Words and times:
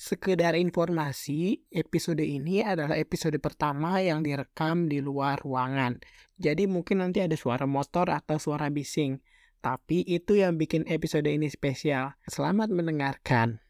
Sekedar 0.00 0.56
informasi, 0.56 1.60
episode 1.68 2.24
ini 2.24 2.64
adalah 2.64 2.96
episode 2.96 3.36
pertama 3.36 4.00
yang 4.00 4.24
direkam 4.24 4.88
di 4.88 5.04
luar 5.04 5.44
ruangan. 5.44 6.00
Jadi 6.40 6.64
mungkin 6.64 7.04
nanti 7.04 7.20
ada 7.20 7.36
suara 7.36 7.68
motor 7.68 8.08
atau 8.08 8.40
suara 8.40 8.72
bising. 8.72 9.20
Tapi 9.60 10.00
itu 10.08 10.40
yang 10.40 10.56
bikin 10.56 10.88
episode 10.88 11.28
ini 11.28 11.52
spesial. 11.52 12.16
Selamat 12.24 12.72
mendengarkan. 12.72 13.60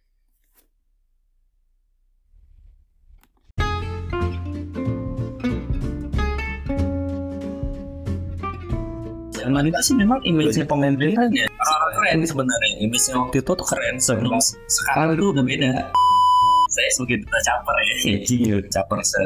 Zaman 9.34 9.66
itu 9.66 9.80
sih 9.82 9.98
memang 9.98 10.22
image 10.22 10.62
pemain 10.62 10.94
Blind 10.94 11.34
ya 11.34 11.50
keren 12.00 12.22
sebenarnya 12.22 12.70
image 12.86 13.06
waktu 13.12 13.36
itu 13.42 13.50
tuh 13.50 13.66
keren 13.66 13.96
sebelum 13.98 14.38
sekarang 14.70 15.14
itu 15.18 15.24
udah 15.34 15.44
beda 15.44 15.70
saya 16.70 16.88
sebagai 16.94 17.26
duta 17.26 17.38
caper 17.42 17.76
ya. 17.82 17.94
Iya 18.22 18.56
caper 18.70 18.98
se 19.02 19.20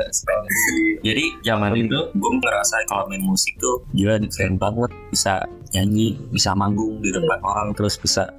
jadi 1.04 1.24
zaman 1.44 1.76
itu 1.76 1.98
gue 2.16 2.32
ngerasa 2.40 2.88
kalau 2.88 3.04
main 3.12 3.20
musik 3.20 3.52
tuh 3.60 3.84
gila 3.92 4.16
keren 4.32 4.56
banget. 4.56 4.90
Bisa 5.12 5.44
nyanyi 5.76 6.16
bisa 6.32 6.56
manggung 6.56 7.04
di 7.04 7.12
depan 7.12 7.38
orang 7.44 7.76
terus 7.76 8.00
bisa 8.00 8.32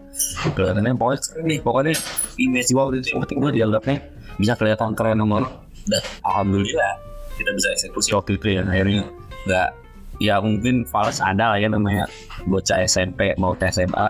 kelihatannya 0.57 0.97
pokoknya 0.97 1.21
keren 1.21 1.45
nih 1.45 1.59
pokoknya 1.61 1.93
image 2.41 2.69
gue 2.73 2.81
waktu 2.81 2.97
itu 3.03 3.33
gue 3.37 3.51
dianggapnya 3.53 3.97
bisa 4.41 4.53
kelihatan 4.57 4.91
keren 4.97 5.21
orang 5.21 5.45
dan 5.85 6.01
alhamdulillah 6.25 6.97
kita 7.37 7.51
bisa 7.53 7.67
eksekusi 7.77 8.09
waktu 8.17 8.41
itu 8.41 8.47
ya 8.57 8.61
akhirnya 8.65 9.05
nggak 9.45 9.69
ya 10.17 10.39
mungkin 10.41 10.87
fals 10.87 11.21
ada 11.21 11.53
lah 11.53 11.59
ya 11.61 11.69
namanya. 11.69 12.09
Bocah 12.45 12.81
SMP 12.85 13.33
mau 13.37 13.53
ke 13.53 13.69
SMA 13.69 14.07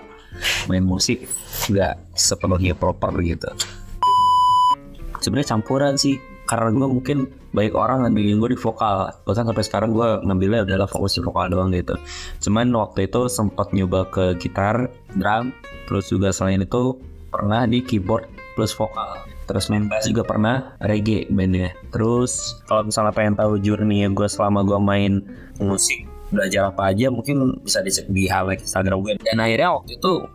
main 0.67 0.83
musik 0.83 1.27
nggak 1.71 1.95
sepenuhnya 2.15 2.75
proper 2.75 3.15
gitu 3.23 3.47
sebenarnya 5.25 5.57
campuran 5.57 5.97
sih 5.97 6.21
karena 6.45 6.69
gue 6.69 6.85
mungkin 6.85 7.17
baik 7.57 7.73
orang 7.73 8.05
ngambilin 8.05 8.37
gue 8.37 8.53
di 8.53 8.59
vokal. 8.59 9.09
Bahkan 9.25 9.49
sampai 9.49 9.65
sekarang 9.65 9.89
gue 9.97 10.21
ngambilnya 10.21 10.61
adalah 10.69 10.85
fokus 10.85 11.17
di 11.17 11.25
vokal 11.25 11.49
doang 11.49 11.73
gitu. 11.73 11.97
Cuman 12.45 12.69
waktu 12.77 13.09
itu 13.09 13.25
sempat 13.25 13.73
nyoba 13.73 14.05
ke 14.13 14.37
gitar 14.37 14.93
drum 15.17 15.49
terus 15.89 16.13
juga 16.13 16.29
selain 16.29 16.61
itu 16.61 17.01
pernah 17.33 17.65
di 17.65 17.81
keyboard 17.81 18.29
plus 18.53 18.71
vokal. 18.77 19.25
Terus 19.45 19.69
main 19.69 19.89
bass 19.89 20.05
juga 20.05 20.25
pernah 20.25 20.77
reggae 20.81 21.25
bandnya. 21.33 21.73
Terus 21.89 22.61
kalau 22.69 22.85
misalnya 22.85 23.13
pengen 23.13 23.33
tahu 23.37 23.57
journey 23.61 24.05
gue 24.05 24.29
selama 24.29 24.61
gue 24.61 24.77
main 24.77 25.21
musik 25.57 26.05
belajar 26.33 26.73
apa 26.73 26.89
aja 26.89 27.13
mungkin 27.13 27.61
bisa 27.61 27.85
dicek 27.85 28.09
di 28.09 28.25
highlight 28.25 28.65
Instagram 28.65 29.05
gue 29.05 29.13
dan 29.21 29.37
akhirnya 29.37 29.77
waktu 29.77 30.01
itu 30.01 30.25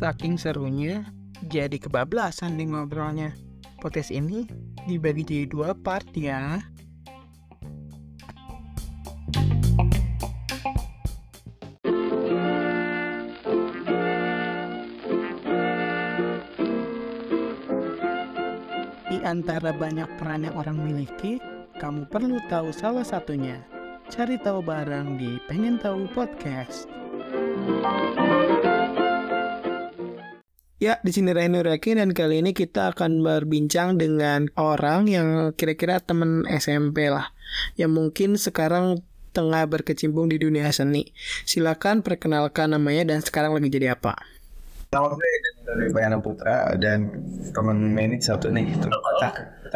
Saking 0.00 0.40
serunya, 0.40 1.04
jadi 1.52 1.76
kebablasan 1.76 2.56
nih 2.56 2.72
ngobrolnya. 2.72 3.36
Podcast 3.84 4.08
ini 4.08 4.48
dibagi 4.88 5.28
jadi 5.28 5.44
dua 5.44 5.76
part 5.76 6.08
ya. 6.16 6.56
Di 19.04 19.20
antara 19.20 19.76
banyak 19.76 20.08
peran 20.16 20.48
yang 20.48 20.56
orang 20.56 20.80
miliki, 20.80 21.36
kamu 21.76 22.08
perlu 22.08 22.40
tahu 22.48 22.72
salah 22.72 23.04
satunya. 23.04 23.60
Cari 24.08 24.40
tahu 24.40 24.64
bareng 24.64 25.20
di 25.20 25.36
Pengen 25.44 25.76
Tahu 25.76 26.08
Podcast. 26.16 26.88
Ya, 30.80 30.96
di 31.04 31.12
sini 31.12 31.36
Reno 31.36 31.60
Raki 31.60 31.92
dan 31.92 32.16
kali 32.16 32.40
ini 32.40 32.56
kita 32.56 32.96
akan 32.96 33.20
berbincang 33.20 34.00
dengan 34.00 34.48
orang 34.56 35.04
yang 35.12 35.52
kira-kira 35.52 36.00
temen 36.00 36.48
SMP 36.48 37.12
lah. 37.12 37.36
Yang 37.76 37.90
mungkin 37.92 38.30
sekarang 38.40 39.04
tengah 39.36 39.68
berkecimpung 39.68 40.32
di 40.32 40.40
dunia 40.40 40.72
seni. 40.72 41.12
Silakan 41.44 42.00
perkenalkan 42.00 42.72
namanya 42.72 43.12
dan 43.12 43.20
sekarang 43.20 43.52
lagi 43.52 43.68
jadi 43.68 43.92
apa. 43.92 44.16
Nama 44.88 45.06
gue 45.06 45.30
dari 45.68 45.86
Bayana 45.92 46.16
Putra 46.18 46.72
dan 46.80 47.12
temen 47.52 47.94
ini 47.94 48.16
satu 48.16 48.48
nih 48.50 48.74
terus 48.80 48.96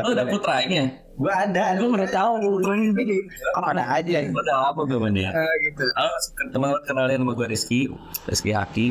lo 0.02 0.10
udah 0.10 0.26
putranya 0.26 0.90
Gue 1.14 1.30
ada, 1.30 1.78
gue 1.78 1.86
udah 1.86 2.10
tahu 2.10 2.58
ini 2.74 3.22
oh, 3.54 3.62
ada 3.62 4.02
aja. 4.02 4.26
udah 4.26 4.74
apa 4.74 4.80
gue 4.82 4.98
mana 4.98 5.30
Eh, 5.30 5.54
gitu. 5.70 5.86
Halo, 5.94 6.10
teman 6.50 6.74
kenalin 6.82 7.22
sama 7.22 7.32
gue 7.38 7.46
Rizky 7.46 7.86
Rizky 8.26 8.50
Haki 8.50 8.90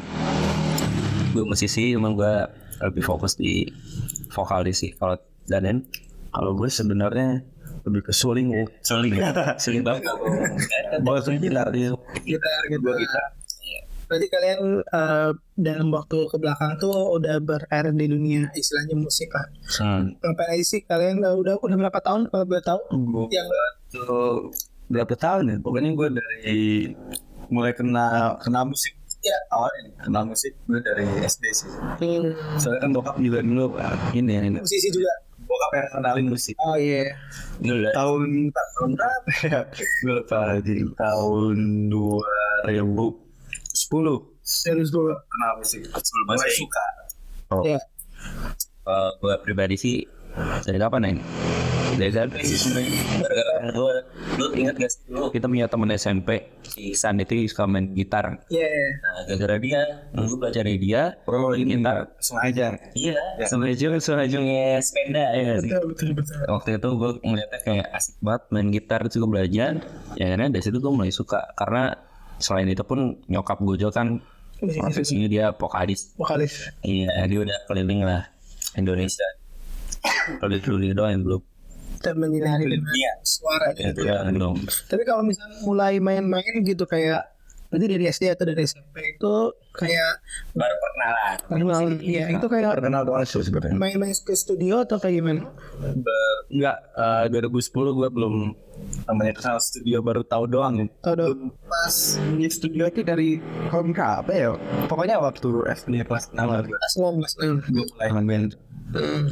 Gue 1.33 1.44
musisi, 1.49 1.97
emang 1.97 2.13
gue 2.13 2.33
lebih 2.85 3.01
fokus 3.01 3.33
di 3.33 3.66
vokal 4.29 4.69
di 4.69 4.73
sih 4.73 4.94
Kalau 4.94 5.17
Danen, 5.49 5.81
kalau 6.29 6.53
gue 6.53 6.69
sebenarnya 6.69 7.41
lebih 7.83 8.05
ke 8.05 8.13
suling 8.16 8.53
ya 8.53 8.63
Suling, 8.85 9.17
suling 9.59 9.83
banget 9.88 10.07
Bahasa 11.01 11.33
gitar 11.35 11.67
dia 11.73 11.91
Kita 12.21 12.49
gitu. 12.69 12.85
Gue 12.85 12.95
kita 13.01 13.21
Berarti 14.13 14.27
kalian 14.29 14.61
eh, 14.85 15.31
dalam 15.57 15.89
waktu 15.89 16.17
ke 16.29 16.38
belakang 16.38 16.77
tuh 16.77 17.17
udah 17.17 17.41
berkarir 17.41 17.97
di 17.97 18.05
dunia 18.05 18.45
istilahnya 18.53 18.94
musik 18.94 19.31
lah. 19.33 19.47
hmm. 19.81 20.21
Ngapain 20.21 20.53
aja 20.53 20.65
sih 20.69 20.85
kalian 20.85 21.17
udah 21.23 21.33
udah, 21.33 21.53
udah 21.57 21.77
berapa 21.81 22.00
tahun 22.03 22.29
kalau 22.29 22.45
boleh 22.45 22.61
tahu? 22.61 22.79
gue 22.94 23.25
Yang 23.33 23.47
tuh 23.89 24.53
berapa 24.91 25.13
tahun 25.17 25.44
ya? 25.50 25.55
Pokoknya 25.65 25.89
gue 25.97 26.07
dari 26.13 26.61
mulai 27.50 27.73
kenal 27.73 28.38
kenal 28.38 28.69
musik 28.69 28.94
Ya. 29.23 29.38
awalnya 29.50 29.79
nih, 29.81 29.94
kenal 30.00 30.23
musik 30.25 30.51
gue 30.61 30.79
dari 30.79 31.07
SD 31.23 31.44
sih. 31.50 31.69
hmm, 31.72 32.59
Soalnya 32.59 32.79
kan 32.81 32.91
bokap 32.91 33.16
juga 33.17 33.39
dulu 33.39 33.66
ini 34.11 34.34
ini 34.35 34.50
musisi 34.53 34.91
juga. 34.91 35.11
bokap 35.44 35.72
yang 35.73 35.88
kenalin 35.94 36.25
musik. 36.28 36.56
Oh 36.59 36.75
iya. 36.75 37.16
Dulu 37.57 37.79
lah 37.81 37.91
tahun 37.94 38.22
tahun 38.50 38.89
berapa 38.94 39.31
ya? 39.44 39.59
Gue 40.03 40.13
lupa 40.19 40.39
di 40.59 40.75
tahun 40.94 41.57
2010 41.88 43.16
Serius 44.44 44.91
dulu. 44.91 45.16
kenal 45.25 45.51
musik. 45.56 45.88
Sebelum 45.88 46.25
masih 46.28 46.51
suka. 46.59 46.85
Oh. 47.50 47.63
Ya. 47.63 47.79
Kalau 48.83 49.16
gue 49.17 49.35
pribadi 49.39 49.75
sih 49.75 49.95
dari 50.63 50.75
kapan 50.75 51.16
nih? 51.16 51.23
Dari 51.93 52.09
SMP 52.09 52.35
sih 52.41 52.57
sebenarnya. 52.57 52.91
Gara-gara 53.21 53.53
gue, 53.69 53.93
lu 54.41 54.45
ingat 54.57 54.75
gak 54.81 54.91
sih 54.91 54.99
dulu 55.05 55.29
kita 55.29 55.45
punya 55.45 55.65
temen 55.69 55.89
SMP 55.93 56.29
si 56.65 56.97
San 56.97 57.21
itu 57.21 57.45
suka 57.45 57.69
main 57.69 57.93
gitar. 57.93 58.41
Iya. 58.49 58.69
Nah, 58.99 59.11
gara-gara 59.29 59.55
dia, 59.61 59.81
gue 60.09 60.37
belajar 60.37 60.63
dari 60.65 60.79
dia, 60.81 61.01
pro 61.21 61.53
gitar. 61.53 62.17
Sengaja. 62.17 62.77
Iya, 62.97 63.17
sengaja 63.45 63.87
sengaja 64.01 64.39
sepeda 64.81 65.25
ya. 65.37 65.53
sih. 65.61 65.69
Betul 65.69 65.83
betul 65.93 66.09
betul. 66.17 66.39
Waktu 66.49 66.69
itu 66.81 66.89
gue 66.97 67.11
ngeliatnya 67.21 67.59
kayak 67.61 67.87
asik 67.93 68.15
banget 68.19 68.43
main 68.49 68.67
gitar 68.73 68.99
terus 69.05 69.17
gue 69.21 69.29
belajar. 69.29 69.71
Ya 70.17 70.23
akhirnya 70.33 70.49
dari 70.49 70.63
situ 70.65 70.77
gue 70.81 70.91
mulai 70.93 71.13
suka 71.13 71.53
karena 71.53 71.93
selain 72.41 72.67
itu 72.67 72.81
pun 72.83 73.21
nyokap 73.29 73.61
gue 73.61 73.77
juga 73.77 74.01
kan 74.03 74.19
Musisi 74.63 74.79
profesinya 74.79 75.27
dia 75.27 75.45
vokalis. 75.51 76.15
vokalis. 76.15 76.71
Iya, 76.81 77.27
dia 77.27 77.39
udah 77.43 77.57
keliling 77.67 78.01
lah 78.07 78.31
Indonesia. 78.79 79.27
Kalau 80.39 80.55
dulu 80.59 80.77
dia 80.83 80.95
doang 80.95 81.11
yang 81.19 81.23
belum. 81.23 81.41
Dan 82.03 82.15
menyinari 82.19 82.63
dengan 82.67 82.91
Iya. 82.91 83.11
suara 83.23 83.67
Ya, 83.71 83.89
gitu. 83.89 84.03
dia 84.03 84.19
belum. 84.25 84.57
Tapi 84.85 85.03
kalau 85.03 85.23
misalnya 85.23 85.57
mulai 85.61 85.97
main-main 85.97 86.53
gitu 86.61 86.83
kayak 86.83 87.31
berarti 87.67 87.89
dari 87.89 88.05
SD 88.05 88.29
atau 88.29 88.45
dari 88.45 88.61
SMP 88.61 89.17
itu 89.17 89.33
kayak 89.73 90.21
Baru 90.53 90.75
pernah 90.77 91.09
lah. 91.09 91.33
kenal 91.41 91.83
ya 91.97 92.29
itu 92.29 92.45
kayak 92.45 92.77
Kenal 92.77 93.01
doang 93.01 93.25
sih 93.25 93.41
sebenarnya. 93.41 93.73
main-main 93.73 94.13
ke 94.13 94.33
studio 94.37 94.85
atau 94.85 95.01
kayak 95.01 95.15
gimana? 95.17 95.49
Enggak, 96.47 96.77
eh, 96.93 97.23
2010 97.33 97.73
gue 97.91 98.07
belum 98.09 98.53
namanya 99.03 99.33
kenal 99.33 99.57
studio 99.57 100.05
baru 100.05 100.21
tahu 100.21 100.45
doang 100.45 100.73
ya. 100.77 100.85
Tahu 101.01 101.13
dong. 101.15 101.39
Pas 101.65 101.95
di 102.19 102.45
studio 102.47 102.85
itu 102.85 103.01
dari 103.01 103.41
tahun 103.65 103.89
apa 103.97 104.31
ya? 104.31 104.49
Pokoknya 104.85 105.17
waktu 105.17 105.47
SD 105.65 106.06
kelas 106.06 106.29
6 106.29 106.45
lah. 106.45 106.61
Kelas 106.61 106.94
19 106.94 107.25
hmm. 107.33 107.57
Gue 107.69 107.85
mulai 107.89 108.09
main 108.11 108.25
band. 108.27 108.51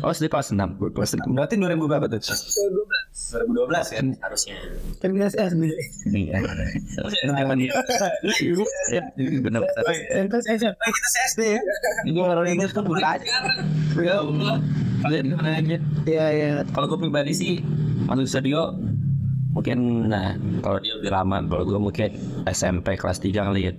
Oh, 0.02 0.12
sedih 0.14 0.32
kelas 0.34 0.54
6. 0.54 0.82
Gue 0.82 0.90
kelas 0.90 1.14
6. 1.18 1.38
Berarti 1.38 1.56
2000 1.58 1.86
berapa 1.86 2.06
tuh? 2.10 2.20
12. 2.22 3.46
2012 3.46 3.96
kan? 3.96 4.06
Harusnya. 4.26 4.58
Kan 4.98 5.10
kelas 5.14 5.36
SD. 5.38 5.64
Iya. 6.10 6.42
Emang 7.38 7.58
dia. 7.62 7.72
Ya, 8.90 9.02
benar. 9.18 9.62
Kelas 10.28 10.46
SMP. 10.50 10.82
Kita 10.82 11.10
SD 11.32 11.42
ya. 11.56 11.62
Gue 12.10 12.26
orang 12.26 12.48
ini 12.50 12.66
tuh 12.70 12.84
bukan 12.84 13.06
aja. 13.06 13.28
Iya 16.06 16.26
iya. 16.34 16.50
Kalau 16.74 16.86
gue 16.90 17.00
pribadi 17.00 17.34
sih 17.34 17.62
masuk 18.10 18.28
studio 18.28 18.76
mungkin 19.52 20.08
nah 20.08 20.32
kalau 20.64 20.80
dia 20.80 20.96
lebih 20.96 21.12
lama 21.12 21.44
kalau 21.44 21.64
gue 21.68 21.80
mungkin 21.80 22.10
SMP 22.48 22.96
kelas 22.96 23.20
3 23.20 23.52
kali 23.52 23.68
ya 23.68 23.74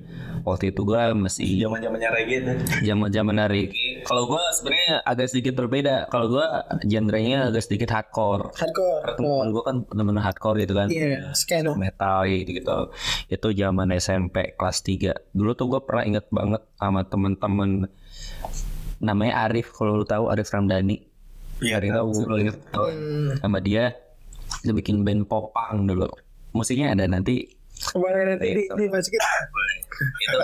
waktu 0.44 0.68
itu 0.68 0.84
gue 0.84 1.00
masih 1.16 1.64
Zaman 1.64 1.80
zamannya 1.80 2.08
reggae 2.12 2.44
zaman 2.84 3.08
zaman 3.08 3.34
dari 3.40 3.72
Kalau 4.04 4.24
gue 4.28 4.42
sebenarnya 4.58 4.94
agak 5.06 5.26
sedikit 5.30 5.52
berbeda. 5.58 6.10
Kalau 6.10 6.26
gue 6.28 6.46
genrenya 6.86 7.48
agak 7.48 7.62
sedikit 7.64 7.90
hardcore. 7.94 8.50
Hardcore. 8.54 9.16
Teman 9.16 9.46
gue 9.54 9.62
kan 9.62 9.76
benar-benar 9.86 10.22
hardcore 10.28 10.58
gitu 10.62 10.74
kan. 10.74 10.88
Iya, 10.90 11.32
skena. 11.32 11.72
metal 11.78 12.26
gitu, 12.28 12.50
gitu. 12.58 12.78
Itu 13.30 13.48
zaman 13.54 13.88
SMP 13.96 14.54
kelas 14.58 14.82
3. 14.84 15.34
Dulu 15.34 15.50
tuh 15.54 15.66
gue 15.70 15.80
pernah 15.82 16.04
inget 16.04 16.26
banget 16.28 16.62
sama 16.76 17.00
temen-temen 17.06 17.86
namanya 19.02 19.50
Arif 19.50 19.74
kalau 19.74 19.98
lu 19.98 20.06
tahu 20.06 20.30
Arif 20.30 20.50
Ramdhani. 20.50 21.02
Iya, 21.62 21.82
Arif 21.82 21.90
tahu 21.94 22.08
lu 22.26 22.36
inget. 22.38 22.56
Hmm. 22.74 23.38
sama 23.42 23.58
dia 23.58 23.94
dia 24.62 24.72
bikin 24.74 25.02
band 25.02 25.26
popang 25.26 25.86
dulu. 25.86 26.06
Musiknya 26.54 26.92
ada 26.94 27.08
nanti 27.08 27.48
Kemarin 27.82 28.38
nanti 28.38 28.46
di, 28.54 28.62
dimasukin. 28.70 29.18
itu 30.22 30.38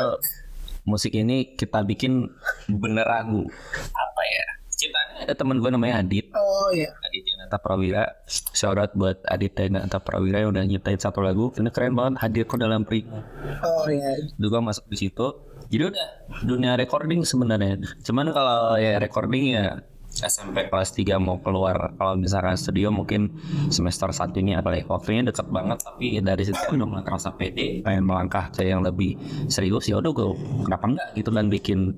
musik 0.89 1.13
ini 1.13 1.53
kita 1.53 1.85
bikin 1.85 2.33
beneran 2.73 3.45
apa 3.93 4.23
ya? 4.25 4.47
Ciptaannya 4.79 5.27
ada 5.27 5.35
temen 5.35 5.59
gue 5.59 5.71
namanya 5.75 6.07
Adit. 6.07 6.31
Oh 6.39 6.71
iya. 6.71 6.87
Aditya 7.03 7.35
Nata 7.43 7.59
Prawira 7.59 8.07
Shout 8.31 8.79
out 8.79 8.95
buat 8.95 9.19
Aditya 9.27 9.67
Nata 9.75 9.99
Prawira 9.99 10.39
yang 10.39 10.55
udah 10.55 10.63
nyiptain 10.63 11.03
satu 11.03 11.19
lagu 11.19 11.51
Ini 11.59 11.67
keren 11.75 11.99
banget 11.99 12.23
hadir 12.23 12.47
ke 12.47 12.55
dalam 12.55 12.87
Prima 12.87 13.27
Oh 13.67 13.91
iya. 13.91 14.15
juga 14.39 14.63
masuk 14.63 14.87
di 14.87 14.95
situ 15.03 15.49
jadi 15.69 15.93
udah 15.93 16.09
dunia 16.45 16.73
recording 16.81 17.23
sebenarnya 17.23 17.85
cuman 18.01 18.33
kalau 18.33 18.81
ya 18.81 18.97
recording 18.97 19.53
ya 19.57 19.85
SMP 20.25 20.71
kelas 20.71 20.91
3 20.95 21.19
mau 21.23 21.39
keluar 21.39 21.95
kalau 21.97 22.15
misalkan 22.19 22.59
studio 22.59 22.91
mungkin 22.91 23.33
semester 23.69 24.11
satu 24.11 24.39
ini 24.43 24.59
apa 24.59 24.75
ya 24.75 24.83
waktunya 24.87 25.23
dekat 25.27 25.47
banget 25.51 25.79
tapi 25.83 26.19
dari 26.19 26.43
situ 26.47 26.59
udah 26.75 26.87
mulai 26.89 27.05
kerasa 27.05 27.35
pede 27.35 27.83
pengen 27.83 28.07
melangkah 28.09 28.51
ke 28.51 28.67
yang 28.67 28.83
lebih 28.83 29.15
serius 29.47 29.87
ya 29.87 29.99
udah 29.99 30.11
gue 30.11 30.29
kenapa 30.67 30.85
enggak 30.91 31.09
gitu 31.15 31.31
dan 31.31 31.47
bikin 31.51 31.95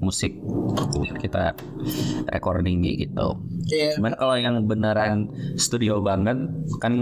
musik 0.00 0.36
kita 1.20 1.56
recording 2.32 2.84
gitu 2.84 3.38
Iya. 3.70 3.94
Cuman 3.98 4.12
kalau 4.18 4.34
yang 4.34 4.56
beneran 4.66 5.30
studio 5.54 6.02
banget 6.02 6.50
kan 6.82 6.94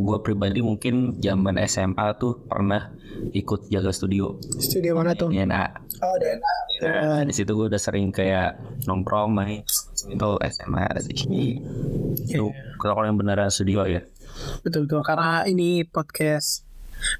gue 0.00 0.18
pribadi 0.24 0.64
mungkin 0.64 1.20
zaman 1.20 1.60
SMA 1.68 2.16
tuh 2.16 2.40
pernah 2.48 2.94
ikut 3.36 3.68
jaga 3.68 3.92
studio 3.92 4.40
Studio 4.56 4.96
mana 4.96 5.12
tuh? 5.12 5.28
DNA. 5.28 5.64
Oh 6.00 6.16
DNA. 6.16 6.52
Nah, 6.80 7.22
di 7.28 7.34
situ 7.36 7.52
gue 7.52 7.68
udah 7.68 7.76
sering 7.76 8.08
kayak 8.08 8.56
nongkrong 8.88 9.36
main 9.36 9.60
itu 10.06 10.30
SMA 10.48 10.86
sih. 11.02 11.58
Itu 12.24 12.54
kalau 12.78 13.04
yang 13.04 13.18
beneran 13.18 13.50
studio 13.50 13.84
ya. 13.84 14.00
Betul 14.62 14.86
betul. 14.88 15.02
Karena 15.02 15.44
ini 15.44 15.82
podcast 15.84 16.64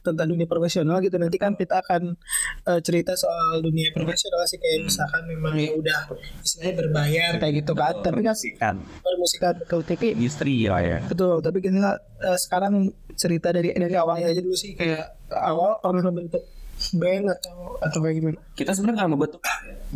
tentang 0.05 0.29
dunia 0.29 0.45
profesional 0.45 1.01
gitu. 1.01 1.17
Nanti 1.17 1.41
kan 1.41 1.57
kita 1.57 1.81
akan 1.81 2.13
eh, 2.69 2.81
cerita 2.85 3.17
soal 3.17 3.65
dunia 3.65 3.89
profesional 3.91 4.45
sih. 4.45 4.61
Kayak 4.61 4.93
misalkan 4.93 5.23
memang 5.25 5.57
ya 5.57 5.73
udah 5.73 6.01
istilahnya 6.45 6.75
berbayar 6.85 7.33
kayak 7.41 7.55
gitu 7.65 7.73
kan 7.73 7.95
tapi 8.05 8.21
kan 8.21 8.37
Kan. 8.61 8.77
permusikan 9.01 9.55
betul 9.57 9.81
tapi 9.85 10.07
industri 10.15 10.69
ya 10.69 10.77
ya. 10.85 10.99
betul. 11.09 11.41
Tapi 11.41 11.59
kita 11.65 11.97
eh, 12.21 12.39
sekarang 12.39 12.93
cerita 13.17 13.53
dari 13.53 13.73
dari 13.73 13.97
awalnya 13.97 14.29
aja 14.29 14.41
dulu 14.45 14.57
sih. 14.57 14.77
Kayak 14.77 15.17
awal 15.33 15.81
pernah 15.81 16.13
membentuk 16.13 16.45
band 16.97 17.25
atau 17.29 17.77
atau 17.81 17.99
kayak 18.01 18.15
gimana 18.21 18.39
Kita 18.57 18.71
sebenarnya 18.73 18.97
nggak 19.05 19.11
membentuk 19.13 19.41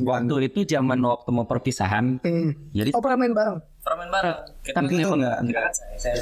waktu 0.05 0.35
itu 0.53 0.61
zaman 0.69 0.99
waktu 1.01 1.29
mau 1.33 1.47
perpisahan. 1.49 2.21
hmm. 2.21 2.75
Jadi 2.77 2.91
oh 2.93 3.01
pernah 3.01 3.19
main 3.25 3.35
bareng 3.35 3.59
permen 3.85 4.09
bareng. 4.09 4.39
Kita 4.65 4.81
itu 4.81 5.09
enggak 5.13 5.37
enggak. 5.45 5.65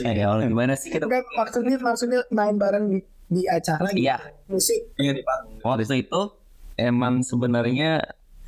Eh, 0.03 0.15
ya, 0.19 0.27
gimana 0.43 0.75
sih 0.75 0.91
kita? 0.91 1.07
Enggak, 1.07 1.25
maksudnya 1.39 1.77
maksudnya 1.79 2.21
main 2.35 2.59
bareng 2.59 2.85
di, 2.91 2.99
di 3.31 3.43
acara 3.47 3.87
gitu. 3.95 4.03
Iya. 4.03 4.17
musik 4.51 4.81
Iya 4.99 5.13
di 5.15 5.23
panggung. 5.23 5.63
Waktu 5.63 5.83
itu 5.87 5.95
itu 6.03 6.23
emang 6.77 7.23
sebenarnya 7.23 8.03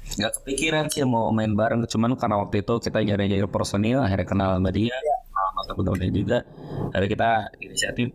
nggak 0.04 0.32
kepikiran 0.42 0.84
sih 0.92 1.00
mau 1.08 1.32
main 1.32 1.56
bareng 1.56 1.88
cuman 1.88 2.12
karena 2.20 2.36
waktu 2.44 2.60
itu 2.60 2.76
kita 2.76 3.00
jadi 3.00 3.24
jadi 3.24 3.48
personil 3.48 4.04
akhirnya 4.04 4.28
kenal 4.28 4.48
sama 4.60 4.68
dia 4.68 4.92
sama 5.32 5.60
temen-temennya 5.64 6.10
juga 6.12 6.38
dari 6.92 7.06
kita 7.08 7.30
inisiatif 7.64 8.12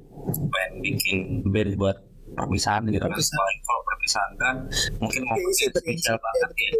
pengen 0.54 0.72
bikin 0.86 1.18
band 1.50 1.74
buat 1.81 1.98
perpisahan 2.39 2.81
gitu 2.88 3.00
kan. 3.01 3.12
Kalau 3.12 3.81
perpisahan 3.86 4.31
kan 4.38 4.56
mungkin 4.97 5.21
mau 5.27 5.38
Iya, 5.38 5.51
sih, 5.56 5.68
spesial 5.69 6.18
banget 6.18 6.50
ya 6.56 6.71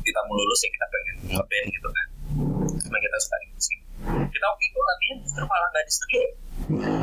kita 0.00 0.20
mau 0.26 0.34
lulus 0.34 0.60
ya 0.64 0.70
kita 0.72 0.86
pengen 0.88 1.14
ngeband 1.36 1.66
gitu 1.68 1.88
kan. 1.88 2.06
Karena 2.80 2.98
kita 2.98 3.16
suka 3.20 3.36
di 3.36 3.46
musik. 3.52 3.78
Kita 4.30 4.44
waktu 4.48 4.64
itu 4.64 4.78
latihan 4.80 5.16
justru 5.20 5.44
malah 5.44 5.68
nggak 5.70 5.84
di 5.84 5.92
studio. 5.92 6.22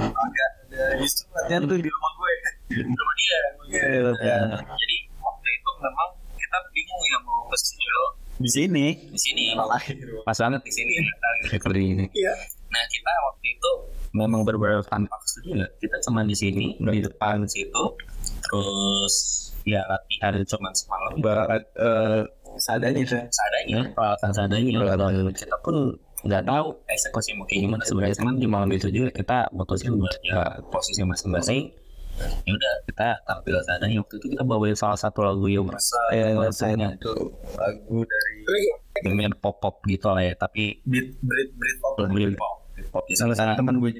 Agak 0.10 0.50
ada 0.66 0.84
justru 0.98 1.26
latihan 1.32 1.62
tuh 1.64 1.78
di 1.78 1.90
rumah 1.90 2.12
gue. 2.14 2.34
di 2.68 2.82
rumah 2.84 3.16
dia 3.16 3.40
Iya. 3.68 4.38
jadi 4.66 4.96
waktu 5.18 5.48
itu 5.50 5.70
memang 5.78 6.10
kita 6.36 6.58
bingung 6.74 7.04
ya 7.06 7.20
mau 7.22 7.42
ke 7.48 7.58
studio. 7.58 7.98
Di 8.38 8.50
sini. 8.50 8.86
di 9.10 9.20
sini. 9.20 9.46
Pas 10.26 10.38
banget 10.38 10.62
di 10.66 10.74
sini. 10.74 10.94
Recording 11.54 11.86
ini 11.98 12.06
iya 12.14 12.34
nah 12.78 12.86
kita 12.94 13.12
waktu 13.26 13.48
itu 13.58 13.72
memang 14.14 14.42
berbeda 14.46 14.86
tanpa 14.86 15.18
studio 15.26 15.66
kita 15.82 15.98
cuma 16.06 16.22
di 16.22 16.38
sini 16.38 16.78
di 16.78 17.02
depan. 17.02 17.42
situ. 17.50 17.84
Terus 18.46 19.14
ya 19.66 19.82
latihan 19.90 20.38
cuma 20.46 20.70
semalam. 20.78 21.12
Barat 21.18 21.64
eh 21.74 22.22
seadanya 22.62 23.02
tuh. 23.06 23.22
seadanya 23.34 23.80
peralatan 23.94 24.32
seadanya 24.34 24.70
kita 25.34 25.58
pun 25.66 25.98
nggak 26.26 26.44
tahu 26.50 26.74
eksekusi 26.90 27.34
mau 27.38 27.46
kayak 27.50 27.62
gimana. 27.66 27.82
Sebenarnya 27.86 28.16
cuman 28.22 28.34
di 28.38 28.48
malam 28.50 28.70
itu 28.74 28.88
juga 28.94 29.10
kita 29.14 29.38
mutusin 29.54 29.98
buat 29.98 30.18
ya 30.22 30.62
posisi 30.70 31.02
masing-masing. 31.02 31.74
Ya 32.18 32.52
udah 32.58 32.74
kita 32.90 33.10
tampil 33.30 33.62
seadanya 33.62 34.02
waktu 34.02 34.16
itu 34.18 34.28
kita 34.34 34.44
bawain 34.46 34.74
salah 34.74 34.98
satu 34.98 35.22
lagu 35.22 35.46
yang 35.46 35.70
merasa 35.70 35.98
eh, 36.10 36.34
rasanya 36.34 36.98
itu 36.98 37.14
lagu 37.54 37.98
dari 38.02 38.38
Lumayan 39.06 39.38
pop-pop 39.38 39.86
gitu 39.86 40.10
lah 40.10 40.26
ya 40.26 40.34
Tapi 40.34 40.82
beat 40.82 41.14
beat 41.22 41.50
beat 41.54 41.78
pop. 41.78 42.02
lebih 42.02 42.34
pop 42.34 42.57
pop 42.90 43.04
Salah 43.14 43.36
satu 43.36 43.54
teman 43.58 43.82
gue 43.82 43.92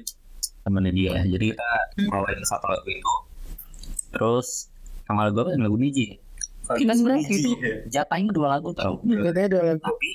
temennya 0.62 0.92
dia 0.94 1.12
Jadi 1.26 1.46
kita 1.54 1.70
bawain 2.10 2.40
satu 2.44 2.66
lagu 2.70 2.88
itu 2.88 3.14
Terus 4.14 4.70
Sama 5.08 5.28
lagu 5.28 5.42
apa? 5.42 5.56
Lagu 5.56 5.76
biji 5.76 6.18
Kita 6.68 6.92
sebenarnya 6.92 7.24
itu? 7.32 7.52
Jatahnya 7.88 8.28
dua 8.28 8.60
lagu 8.60 8.76
tau. 8.76 9.00
Katanya 9.00 9.46
ada 9.56 9.58
lagu. 9.72 9.88
Tapi 9.88 10.10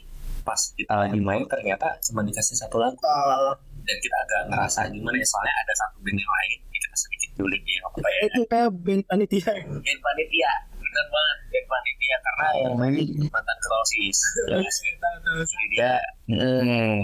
pas 0.46 0.62
kita 0.78 0.94
lagi 0.94 1.18
main 1.18 1.42
ternyata 1.50 1.98
cuma 2.06 2.22
dikasih 2.22 2.54
satu 2.54 2.78
lagu. 2.78 3.02
Dan 3.82 3.98
kita 3.98 4.16
agak 4.22 4.42
ngerasa 4.54 4.86
gimana 4.94 5.18
ya 5.18 5.26
soalnya 5.26 5.54
ada 5.66 5.74
satu 5.74 5.98
band 6.06 6.14
yang 6.22 6.30
lain 6.30 6.58
ya 6.70 6.78
kita 6.78 6.98
sedikit 7.02 7.30
julid 7.42 7.64
ya 7.66 7.80
apa 7.90 7.98
ya? 8.06 8.20
Itu 8.30 8.42
kayak 8.46 8.70
band 8.86 9.02
panitia. 9.10 9.50
Band 9.66 10.00
panitia 10.06 10.52
bener 10.94 11.08
banget 11.10 11.38
band 11.50 11.66
panitia 11.66 12.18
karena 12.22 12.46
yang 12.54 12.76
main 12.78 12.94
mantan 13.34 13.58
krosis. 13.66 14.18
Jadi 14.46 15.66
dia 15.74 15.92
eh, 16.30 16.98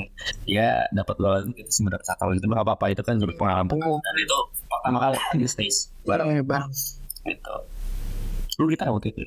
dia 0.45 0.67
dapat 0.93 1.15
kita 1.57 1.71
semua 1.73 1.97
dapat 1.97 2.05
satu 2.05 2.29
lagu 2.29 2.37
itu 2.37 2.45
nggak 2.45 2.65
apa-apa 2.69 2.85
itu 2.93 3.01
kan 3.01 3.17
jadi 3.17 3.33
pengalaman. 3.33 3.73
Dan 3.73 4.15
itu 4.21 4.37
pertama 4.69 4.97
kali 5.01 5.17
di 5.41 5.47
stage 5.49 5.89
bareng. 6.05 6.29
Ya 6.37 6.43
bareng 6.45 6.71
gitu. 7.25 7.55
Lu 8.61 8.65
gitar 8.69 8.93
waktu 8.93 9.09
itu? 9.09 9.25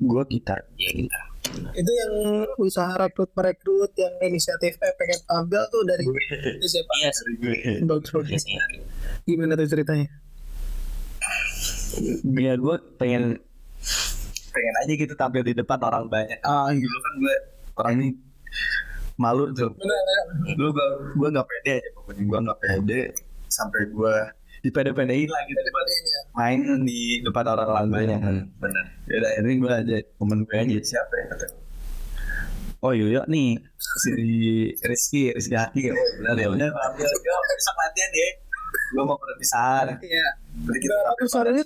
Gue 0.00 0.22
gitar. 0.32 0.64
ya 0.80 0.90
gitar. 0.90 1.24
Itu 1.76 1.90
yang 1.92 2.12
usaha 2.56 2.90
rekrut 2.96 3.30
merekrut 3.36 3.92
yang 4.00 4.14
inisiatif 4.24 4.80
eh, 4.80 4.94
pengen 4.96 5.20
tampil 5.28 5.62
tuh 5.68 5.82
dari 5.84 6.02
itu 6.02 6.66
siapa? 6.66 6.92
Iya 6.98 7.10
Gue. 7.36 7.56
gimana 9.28 9.52
tuh 9.54 9.68
ceritanya? 9.68 10.08
Ya 12.26 12.54
gue 12.58 12.76
pengen 12.98 13.38
pengen 14.54 14.74
aja 14.86 14.92
gitu 14.94 15.14
tampil 15.18 15.42
di 15.42 15.54
depan 15.58 15.78
orang 15.82 16.06
banyak. 16.06 16.38
ah 16.46 16.70
iya. 16.70 16.86
Dulu 16.86 16.98
kan 17.02 17.12
gue 17.18 17.36
orangnya 17.74 18.08
malu 19.18 19.44
tuh. 19.50 19.74
Dulu 20.54 20.68
gue 20.70 20.86
gue 21.18 21.28
nggak 21.34 21.46
pede 21.50 21.72
aja 21.82 21.88
pokoknya. 21.98 22.22
Gue 22.22 22.38
nggak 22.46 22.58
pede 22.62 23.00
sampai 23.50 23.82
gue 23.90 24.14
dipede-pedein 24.64 25.28
lah 25.28 25.42
gitu. 25.44 25.60
Buat 25.60 25.86
Bedanya. 25.86 26.20
main 26.38 26.60
di 26.86 27.00
depan 27.20 27.44
orang-orang 27.50 27.86
banyak. 27.90 28.18
Kan. 28.22 28.36
bener. 28.62 28.84
Ya 29.10 29.14
udah 29.20 29.30
akhirnya 29.34 29.54
gue 29.58 29.72
aja 29.74 29.96
temen 30.06 30.38
gue 30.46 30.56
aja. 30.56 30.78
Siapa 30.80 31.14
ya 31.18 31.26
kata 31.34 31.46
Oh 32.84 32.92
Yoyo 32.92 33.24
nih. 33.28 33.56
Si 33.80 34.12
Rizky 34.84 35.32
Rizky 35.32 35.56
Haki. 35.56 35.90
Oh 35.90 36.08
benar 36.22 36.36
ya 36.38 36.46
yo 36.46 37.34
besok 37.50 37.74
latihan 37.80 38.12
ya 38.14 38.28
gue 38.94 39.02
mau 39.02 39.18
perpisahan 39.18 39.98
iya. 40.02 40.28
Jadi 40.54 40.78
kita 40.78 40.94
berapa 41.02 41.22
suaranya? 41.26 41.64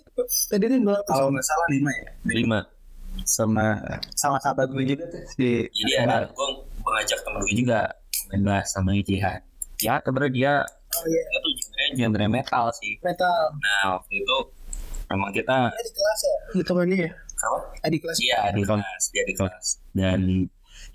tadi 0.48 0.64
ini 0.64 0.78
berapa? 0.80 1.08
Kalau 1.08 1.28
nggak 1.28 1.44
salah 1.44 1.66
lima 1.68 1.90
ya. 1.92 2.10
Lima 2.24 2.58
sama 3.28 3.76
sama 4.16 4.40
sahabat 4.40 4.72
gue 4.72 4.96
juga 4.96 5.04
tuh 5.12 5.22
si 5.36 5.68
jadi 5.68 6.08
ada 6.08 6.32
gue 6.32 6.48
mengajak 6.80 7.20
temen 7.20 7.40
gue 7.44 7.54
juga. 7.60 7.80
Main 8.28 8.44
bass 8.44 8.72
sama 8.72 8.96
Jihan 8.96 9.40
ya 9.78 10.02
sebenarnya 10.02 10.32
dia 10.34 10.52
oh 10.66 11.04
iya. 11.06 11.22
Dia 11.22 11.38
tuh 11.38 11.52
genre 11.54 11.84
genre 11.94 12.26
metal 12.26 12.64
sih. 12.74 12.92
Metal. 13.04 13.40
Nah 13.54 13.82
waktu 13.98 14.14
itu 14.24 14.36
memang 15.08 15.30
kita 15.32 15.56
Dia 15.70 15.84
di 15.84 15.92
kelas 15.94 16.20
ya? 16.20 16.36
Hitungannya 16.58 16.96
ya? 16.98 17.10
Apa? 17.38 17.58
Di 17.88 17.98
kelas. 18.02 18.16
Iya 18.18 18.38
di 18.52 18.62
kelas 18.66 19.02
dia 19.14 19.24
di 19.24 19.34
kelas. 19.36 19.66
Dan 19.94 20.20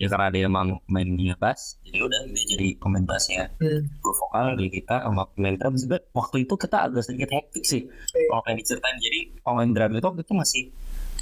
ya 0.02 0.08
karena 0.10 0.28
dia 0.34 0.50
emang 0.50 0.82
mainnya 0.90 1.38
bass 1.38 1.78
jadi 1.86 2.02
udah 2.02 2.20
dia 2.34 2.46
jadi 2.58 2.68
pemain 2.82 3.06
bassnya. 3.06 3.54
Hmm. 3.62 3.86
gue 3.86 4.14
vokal 4.18 4.58
di 4.58 4.68
kita 4.74 5.06
sama 5.06 5.30
pemain 5.32 5.54
drum 5.54 5.76
juga 5.78 6.02
waktu 6.18 6.50
itu 6.50 6.54
kita 6.58 6.78
agak 6.90 7.04
sedikit 7.06 7.30
hektik 7.30 7.64
sih. 7.64 7.82
Kalau 8.12 8.42
pengen 8.42 8.66
diceritain 8.66 8.98
jadi 8.98 9.20
pemain 9.46 9.70
drum 9.70 9.92
itu 9.94 10.06
waktu 10.10 10.22
itu 10.26 10.34
masih 10.34 10.64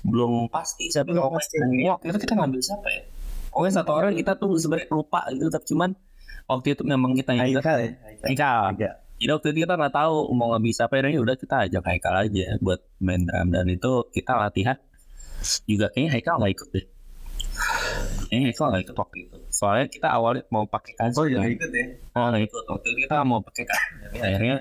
belum 0.02 0.50
pasti 0.50 0.90
siapa 0.90 1.08
Belum 1.08 1.30
yang 1.30 1.34
pasti. 1.34 1.56
waktu 1.86 2.06
itu 2.10 2.18
kita 2.26 2.34
ngambil 2.36 2.60
siapa 2.60 2.88
ya? 2.90 3.02
Pokoknya 3.52 3.74
satu 3.78 3.92
orang 3.92 4.14
kita 4.16 4.32
tuh 4.34 4.56
sebenarnya 4.56 4.88
lupa 4.90 5.20
gitu 5.30 5.48
tapi 5.48 5.66
cuman 5.68 5.90
waktu 6.48 6.68
itu 6.72 6.84
memang 6.84 7.12
kita 7.14 7.32
yang 7.36 7.44
Haikal 7.46 7.78
ya? 7.78 7.90
Haikal. 8.24 8.62
Iya. 8.76 8.92
jadi 9.22 9.32
waktu 9.32 9.48
itu 9.52 9.60
kita 9.62 9.74
nggak 9.78 9.94
tahu 9.94 10.16
mau 10.34 10.50
nggak 10.50 10.64
bisa 10.66 10.82
apa 10.90 10.98
ya 10.98 11.20
udah 11.20 11.36
kita 11.38 11.56
ajak 11.70 11.84
Haikal 11.86 12.14
aja 12.18 12.46
buat 12.58 12.80
main 12.98 13.22
drum. 13.22 13.48
Dan 13.50 13.66
itu 13.68 13.92
kita 14.10 14.34
latihan 14.34 14.78
juga. 15.64 15.94
Kayaknya 15.94 16.10
Haikal 16.16 16.36
nggak 16.42 16.54
ikut 16.56 16.70
deh. 16.72 16.86
Kayaknya 18.26 18.46
Haikal 18.50 18.66
nggak 18.72 18.84
ikut 18.88 18.98
waktu 18.98 19.18
itu. 19.22 19.38
Soalnya 19.52 19.86
kita 19.88 20.08
awalnya 20.10 20.44
mau 20.50 20.64
pakai 20.66 20.94
kancing 20.96 21.22
Oh 21.22 21.28
kan. 21.38 21.50
ikut 21.52 21.70
ya? 21.70 21.86
Oh 22.16 22.26
nggak 22.32 22.44
ikut. 22.48 22.64
Waktu 22.66 22.88
itu 22.88 22.98
kita 23.06 23.16
mau 23.22 23.40
pakai 23.40 23.64
kancing 23.68 23.98
tapi 24.02 24.18
akhirnya 24.18 24.56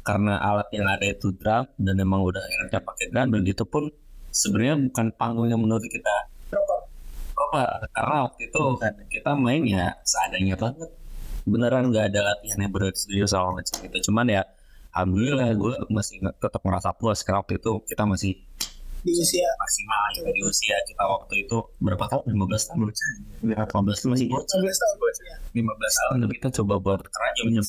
karena 0.00 0.34
alat 0.40 0.68
yang 0.72 0.88
ada 0.88 1.04
itu 1.04 1.28
drum 1.30 1.64
dan 1.76 1.94
memang 1.94 2.20
udah 2.24 2.40
enaknya 2.40 2.80
pakai 2.80 3.04
drum 3.12 3.28
dan 3.30 3.42
itu 3.44 3.64
pun 3.64 3.84
sebenarnya 4.30 4.74
bukan 4.90 5.06
panggung 5.14 5.48
yang 5.50 5.60
menurut 5.60 5.84
kita 5.86 6.14
proper. 6.50 6.80
karena 7.94 8.16
waktu 8.26 8.40
itu 8.46 8.62
kita 9.10 9.30
main 9.34 9.62
ya 9.66 9.86
seadanya 10.06 10.54
banget. 10.58 10.90
Beneran 11.46 11.88
nggak 11.90 12.14
ada 12.14 12.20
latihan 12.34 12.58
yang 12.62 12.72
berat 12.72 12.94
serius 12.94 13.34
sama 13.34 13.58
macam 13.58 13.76
itu. 13.82 13.96
Cuman 14.10 14.26
ya 14.30 14.42
alhamdulillah 14.94 15.50
gue 15.54 15.74
masih 15.90 16.22
tetap 16.38 16.62
merasa 16.62 16.94
puas 16.94 17.22
karena 17.26 17.42
waktu 17.42 17.58
itu 17.58 17.72
kita 17.86 18.04
masih 18.06 18.38
di 19.00 19.16
usia. 19.16 19.48
maksimal 19.56 20.02
gitu 20.12 20.28
di 20.28 20.42
usia 20.44 20.76
kita 20.84 21.00
waktu 21.08 21.48
itu 21.48 21.56
berapa 21.80 22.04
tahun? 22.04 22.36
15 22.36 22.68
tahun 22.68 22.78
15 23.48 23.96
itu 23.96 24.08
masih 24.12 24.26
bocah. 24.28 24.58
19 24.60 24.68
tahun 24.68 25.12
ya. 25.24 25.36
15 25.56 26.00
tahun 26.04 26.16
kita 26.36 26.48
coba 26.60 26.74
buat 26.76 27.00
kerja 27.00 27.42
itu 27.48 27.64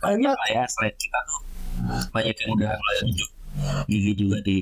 banyak 0.00 0.36
lah 0.36 0.48
ya 0.52 0.64
selain 0.68 0.96
kita 0.96 1.18
tuh 1.28 1.40
banyak 2.12 2.36
yang 2.36 2.50
udah 2.56 2.70
mulai 2.76 2.96
tunjuk 3.00 3.30
gigi 3.88 4.12
juga 4.16 4.38
di 4.44 4.56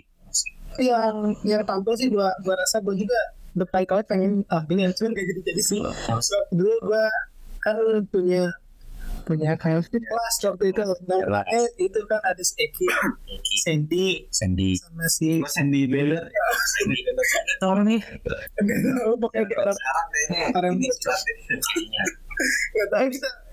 musik 0.79 0.95
yang 0.95 1.35
yang 1.43 1.63
tampil 1.67 1.95
sih 1.99 2.07
gua 2.07 2.31
gua 2.47 2.55
rasa 2.55 2.79
gua 2.79 2.95
juga 2.95 3.19
berkali-kali 3.59 4.03
pengen 4.07 4.47
ah 4.47 4.63
gini 4.63 4.87
cuman 4.95 5.11
gak 5.11 5.27
jadi 5.27 5.41
jadi 5.51 5.63
sih. 5.63 5.81
Dulu 6.55 6.75
gua 6.87 7.11
kan 7.59 7.77
punya 8.15 8.55
punya 9.27 9.59
kayak 9.59 9.85
di 9.91 9.99
kelas 10.01 10.35
waktu 10.47 10.73
itu. 10.73 10.81
Nah, 11.05 11.45
eh 11.51 11.69
itu 11.83 12.01
kan 12.07 12.23
ada 12.23 12.39
si 12.41 12.55
Eki 12.63 12.87
Sandy. 13.67 14.25
Sandy. 14.31 14.79
Sama 14.79 15.05
si 15.11 15.43
Mas 15.43 15.53
Sandy 15.53 15.91
Beller 15.91 16.31
Sandy 16.79 16.99
tahun 17.59 17.79
nih. 17.91 18.01
Pokoknya 19.19 19.45
kita 19.51 19.71
sekarang 19.75 20.07
kayaknya. 20.15 20.41
Orang 20.55 20.73
ini 20.79 20.89
jelas 21.03 21.21
deh. 21.27 21.35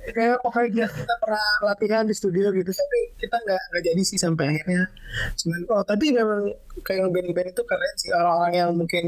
Ya 0.06 0.12
kayak 0.14 0.38
pokoknya 0.46 0.86
kita, 0.86 1.14
pernah 1.18 1.46
latihan 1.66 2.04
di 2.06 2.14
studio 2.14 2.54
gitu 2.54 2.70
tapi 2.70 3.00
kita 3.18 3.36
nggak 3.42 3.62
nggak 3.74 3.84
jadi 3.84 4.02
sih 4.06 4.20
sampai 4.22 4.46
akhirnya. 4.54 4.86
Cuman 5.34 5.62
oh 5.74 5.82
tapi 5.82 6.06
memang 6.14 6.42
kayak 6.86 7.10
band-band 7.10 7.50
itu 7.52 7.64
keren 7.66 7.94
sih. 7.98 8.10
Orang-orang 8.14 8.54
yang 8.54 8.72
mungkin 8.78 9.04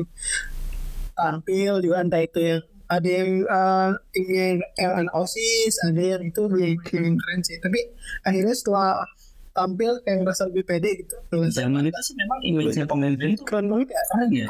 tampil 1.14 1.74
juga 1.86 1.96
entah 2.02 2.22
itu 2.22 2.40
yang 2.42 2.62
ada 2.88 3.10
yang 3.10 3.32
uh, 3.46 3.92
yang 4.16 4.58
yang 4.80 5.08
osis 5.14 5.76
ada 5.86 6.02
yang 6.18 6.24
itu 6.26 6.42
yang 6.58 6.82
keren 6.82 7.42
sih. 7.46 7.62
Tapi 7.62 7.80
akhirnya 8.26 8.56
setelah 8.58 9.06
tampil 9.54 10.02
kayak 10.06 10.22
ngerasa 10.26 10.50
lebih 10.50 10.64
pede 10.66 10.90
gitu. 11.06 11.16
Zaman 11.34 11.90
itu 11.90 12.02
sih 12.02 12.16
memang 12.18 12.40
image-nya 12.42 12.86
pemain 12.90 13.14
band 13.14 13.34
itu 13.38 13.44
keren 13.46 13.66
banget 13.70 13.94
ya. 13.94 14.02
keren 14.14 14.30
ya 14.34 14.48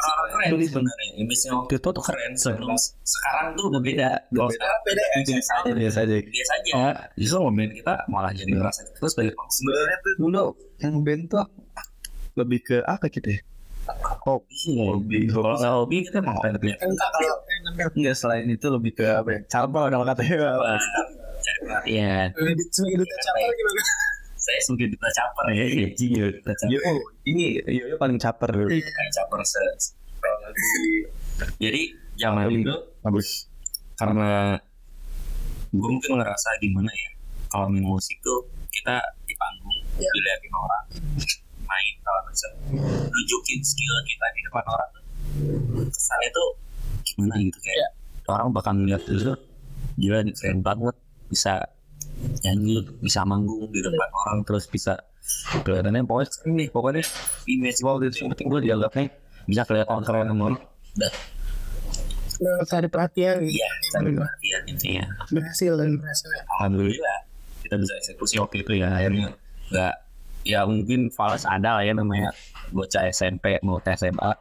orang 0.00 0.28
keren 0.32 0.50
sebenarnya 0.64 1.08
image-nya 1.18 1.50
waktu 1.54 1.74
itu 1.76 1.88
tuh 1.90 2.04
keren 2.04 2.32
sebelum 2.34 2.72
sekarang 3.04 3.46
tuh 3.54 3.64
udah 3.68 3.80
beda. 3.82 4.10
Kalau 4.28 4.50
sekarang 4.50 4.80
beda 4.86 5.02
ya 5.02 5.18
biasa 5.22 5.50
aja 5.60 5.72
biasa 5.76 5.98
aja. 6.04 6.14
Biasa 6.24 6.52
aja. 6.56 6.72
Justru 7.14 7.38
pemain 7.44 7.70
kita 7.70 7.94
malah 8.08 8.32
jadi 8.32 8.52
ngerasa 8.54 8.80
kita 8.88 9.06
sebagai 9.08 9.32
pemain 9.36 9.52
sebenarnya 9.52 9.96
tuh 10.00 10.12
dulu 10.18 10.44
yang 10.80 10.94
band 11.04 11.22
tuh 11.28 11.46
lebih 12.38 12.58
ke 12.62 12.76
apa 12.84 13.06
gitu 13.10 13.28
ya? 13.36 13.40
Hobi 14.22 14.54
sih. 14.54 14.76
Hobi. 14.78 15.18
Kalau 15.26 15.56
nggak 15.58 15.72
hobi 15.74 15.96
kita 16.06 16.18
mau 16.22 16.38
yang 16.44 16.54
tampil 16.94 17.88
enggak 17.96 18.14
selain 18.14 18.46
itu 18.46 18.66
lebih 18.70 18.92
ke 18.94 19.04
apa 19.08 19.28
ya? 19.34 19.40
Cabang 19.50 19.90
kalau 19.90 20.06
katanya 20.06 20.36
perhatian 21.60 22.28
Lebih- 22.36 22.68
sebagai 22.70 22.96
duta 23.02 23.16
capel 23.20 23.50
gimana 23.50 23.82
saya 24.40 24.58
sebagai 24.64 24.96
duta 24.96 25.08
caper. 25.12 25.44
Ya 25.52 25.64
iya 25.68 25.86
duta 26.32 26.52
caper. 26.56 26.72
Yo, 26.72 26.78
oh, 26.88 27.00
ini 27.28 27.60
Yo 27.68 27.84
Yo 27.92 27.96
paling 28.00 28.16
caper. 28.16 28.50
Dulu 28.50 28.68
kayak 28.72 29.12
caper 29.12 29.40
se 29.44 29.62
jadi 31.56 31.82
zaman 32.20 32.52
itu 32.52 32.74
bagus. 33.00 33.48
karena 33.96 34.56
gue 35.72 35.88
mungkin 35.88 36.20
ngerasa 36.20 36.56
gimana 36.60 36.88
ya 36.88 37.10
kalau 37.52 37.68
main 37.68 37.84
musik 37.84 38.16
tuh 38.24 38.48
kita 38.72 38.96
di 39.28 39.32
panggung 39.36 39.76
dilihatin 39.96 40.52
orang 40.56 40.84
main 41.64 41.94
kalau 42.00 42.20
bisa. 42.28 42.48
Nunjukin 43.08 43.60
skill 43.60 43.94
kita 44.08 44.26
di 44.36 44.40
depan 44.48 44.64
orang 44.68 44.90
kesannya 45.88 46.28
tuh 46.32 46.48
gimana 47.04 47.34
gitu 47.40 47.58
kayak 47.60 47.90
orang 48.28 48.48
bakal 48.52 48.72
ngeliat 48.76 49.02
dulu 49.04 49.32
gila 50.00 50.18
keren 50.36 50.60
banget 50.64 50.96
bisa 51.28 51.54
nyanyi 52.44 52.84
bisa 53.00 53.24
manggung 53.24 53.68
di 53.72 53.80
depan 53.80 54.08
orang 54.26 54.38
terus 54.44 54.68
bisa 54.68 55.00
kelihatannya 55.62 56.04
pokoknya 56.04 56.28
keren 56.32 56.52
nih 56.56 56.68
pokoknya 56.68 57.02
image 57.48 57.80
waktu 57.84 58.04
itu 58.10 58.16
yang 58.24 58.28
penting 58.34 58.46
gue 58.48 58.60
dianggapnya 58.66 59.06
bisa 59.48 59.62
kelihatan 59.64 60.02
keren 60.04 60.26
sama 60.28 60.42
orang 60.52 60.62
udah. 60.96 61.12
Nggak 62.40 62.66
cari 62.72 62.88
perhatian 62.88 63.34
gitu. 63.44 63.52
iya 63.60 63.70
cari 63.92 64.10
perhatian 64.16 64.60
intinya 64.68 65.04
berhasil 65.28 65.72
dan 65.76 65.88
berhasil. 66.00 66.28
Alhamdulillah 66.58 67.18
kita 67.64 67.74
bisa 67.76 67.92
eksekusi 68.00 68.34
waktu 68.40 68.56
itu 68.64 68.72
ya 68.80 68.88
akhirnya 68.96 69.28
nggak 69.70 69.94
ya 70.48 70.60
mungkin 70.64 71.12
fals 71.12 71.44
ada 71.44 71.78
lah 71.78 71.84
ya 71.84 71.92
namanya 71.92 72.32
bocah 72.72 73.04
SMP 73.12 73.60
mau 73.60 73.76
tes 73.78 74.00
SMA 74.00 74.32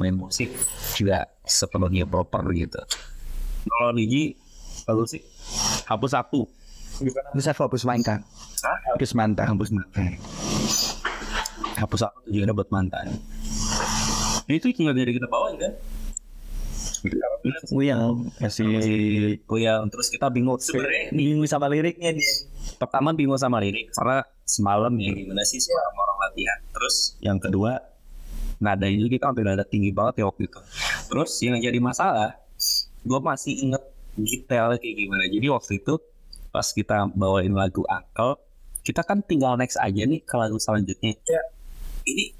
main 0.00 0.16
musik 0.16 0.48
juga 0.96 1.28
sepenuhnya 1.44 2.08
proper 2.08 2.44
gitu. 2.56 2.80
Kalau 3.66 3.92
Niji 3.92 4.38
bagus 4.86 5.18
sih. 5.18 5.22
Hapus 5.86 6.14
satu 6.14 6.50
bisa 7.36 7.50
fokus 7.52 7.84
main 7.84 8.00
kan 8.00 8.24
hapus 8.92 9.12
mantan 9.12 9.46
hapus 9.52 9.70
mantan 9.72 10.16
hapus 11.76 12.00
satu 12.08 12.20
juga 12.28 12.50
ada 12.50 12.54
buat 12.56 12.70
mantan 12.72 13.12
itu 14.46 14.70
tinggal 14.70 14.94
dari 14.94 15.10
kita 15.10 15.26
bawain 15.26 15.58
kan? 15.58 15.74
Uyang 17.74 18.30
kasih 18.38 18.66
ya, 19.42 19.74
terus 19.90 20.06
kita 20.10 20.30
bingung. 20.30 20.58
Sebenarnya 20.58 21.10
bingung 21.10 21.46
sama 21.50 21.66
liriknya 21.66 22.14
dia. 22.14 22.32
Pertama 22.78 23.10
bingung 23.10 23.38
sama 23.38 23.58
lirik 23.58 23.90
karena 23.94 24.22
semalam 24.46 24.94
ya 24.98 25.10
gimana 25.14 25.42
sih 25.42 25.58
semalam 25.58 25.94
orang 25.98 26.18
latihan. 26.30 26.58
Terus 26.70 26.96
yang 27.22 27.38
kedua 27.42 27.82
nada 28.62 28.86
itu 28.86 29.10
kita 29.10 29.34
ambil 29.34 29.54
nada 29.54 29.66
tinggi 29.66 29.90
banget 29.90 30.22
ya 30.22 30.30
waktu 30.30 30.46
itu. 30.46 30.58
Terus 31.10 31.30
yang 31.42 31.58
jadi 31.58 31.78
masalah, 31.82 32.38
gue 33.02 33.20
masih 33.22 33.54
inget 33.66 33.82
detailnya 34.14 34.78
kayak 34.78 34.94
gimana. 34.94 35.24
Jadi 35.26 35.46
waktu 35.50 35.72
itu 35.82 35.94
pas 36.56 36.64
kita 36.66 37.12
bawain 37.12 37.52
lagu 37.52 37.84
Uncle, 37.84 38.40
kita 38.80 39.04
kan 39.04 39.20
tinggal 39.20 39.60
next 39.60 39.76
aja 39.76 40.08
nih 40.08 40.24
ke 40.24 40.34
lagu 40.34 40.56
selanjutnya. 40.56 41.12
Ya. 41.28 41.42
Ini 42.08 42.32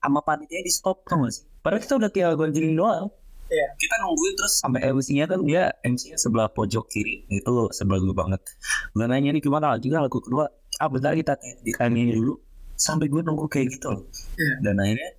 sama 0.00 0.24
panitia 0.24 0.64
di 0.64 0.72
stop 0.72 1.04
tau 1.04 1.20
gak 1.20 1.36
sih? 1.36 1.44
Padahal 1.60 1.84
kita 1.84 1.94
udah 2.00 2.08
kayak 2.08 2.32
gonjingin 2.32 2.80
doang 2.80 3.12
Iya. 3.48 3.64
kita 3.80 3.94
nungguin 4.04 4.34
terus 4.36 4.60
sampai 4.60 4.80
MC-nya 4.92 5.24
kan 5.24 5.40
dia 5.40 5.72
MC-nya 5.80 6.20
sebelah 6.20 6.52
pojok 6.52 6.84
kiri 6.92 7.24
itu 7.32 7.52
sebelah 7.72 7.96
gue 7.96 8.12
banget 8.12 8.44
gue 8.92 9.04
nanya 9.08 9.32
nih 9.32 9.40
gimana 9.40 9.80
juga 9.80 10.04
lagu 10.04 10.20
kedua 10.20 10.52
ah 10.76 10.88
bentar 10.92 11.16
kita 11.16 11.32
ditanyain 11.64 12.12
dulu 12.12 12.36
sampai 12.76 13.08
gue 13.08 13.24
nunggu 13.24 13.48
kayak 13.48 13.72
gitu 13.72 13.88
loh 13.88 14.04
Iya. 14.36 14.52
dan 14.68 14.74
akhirnya 14.76 15.10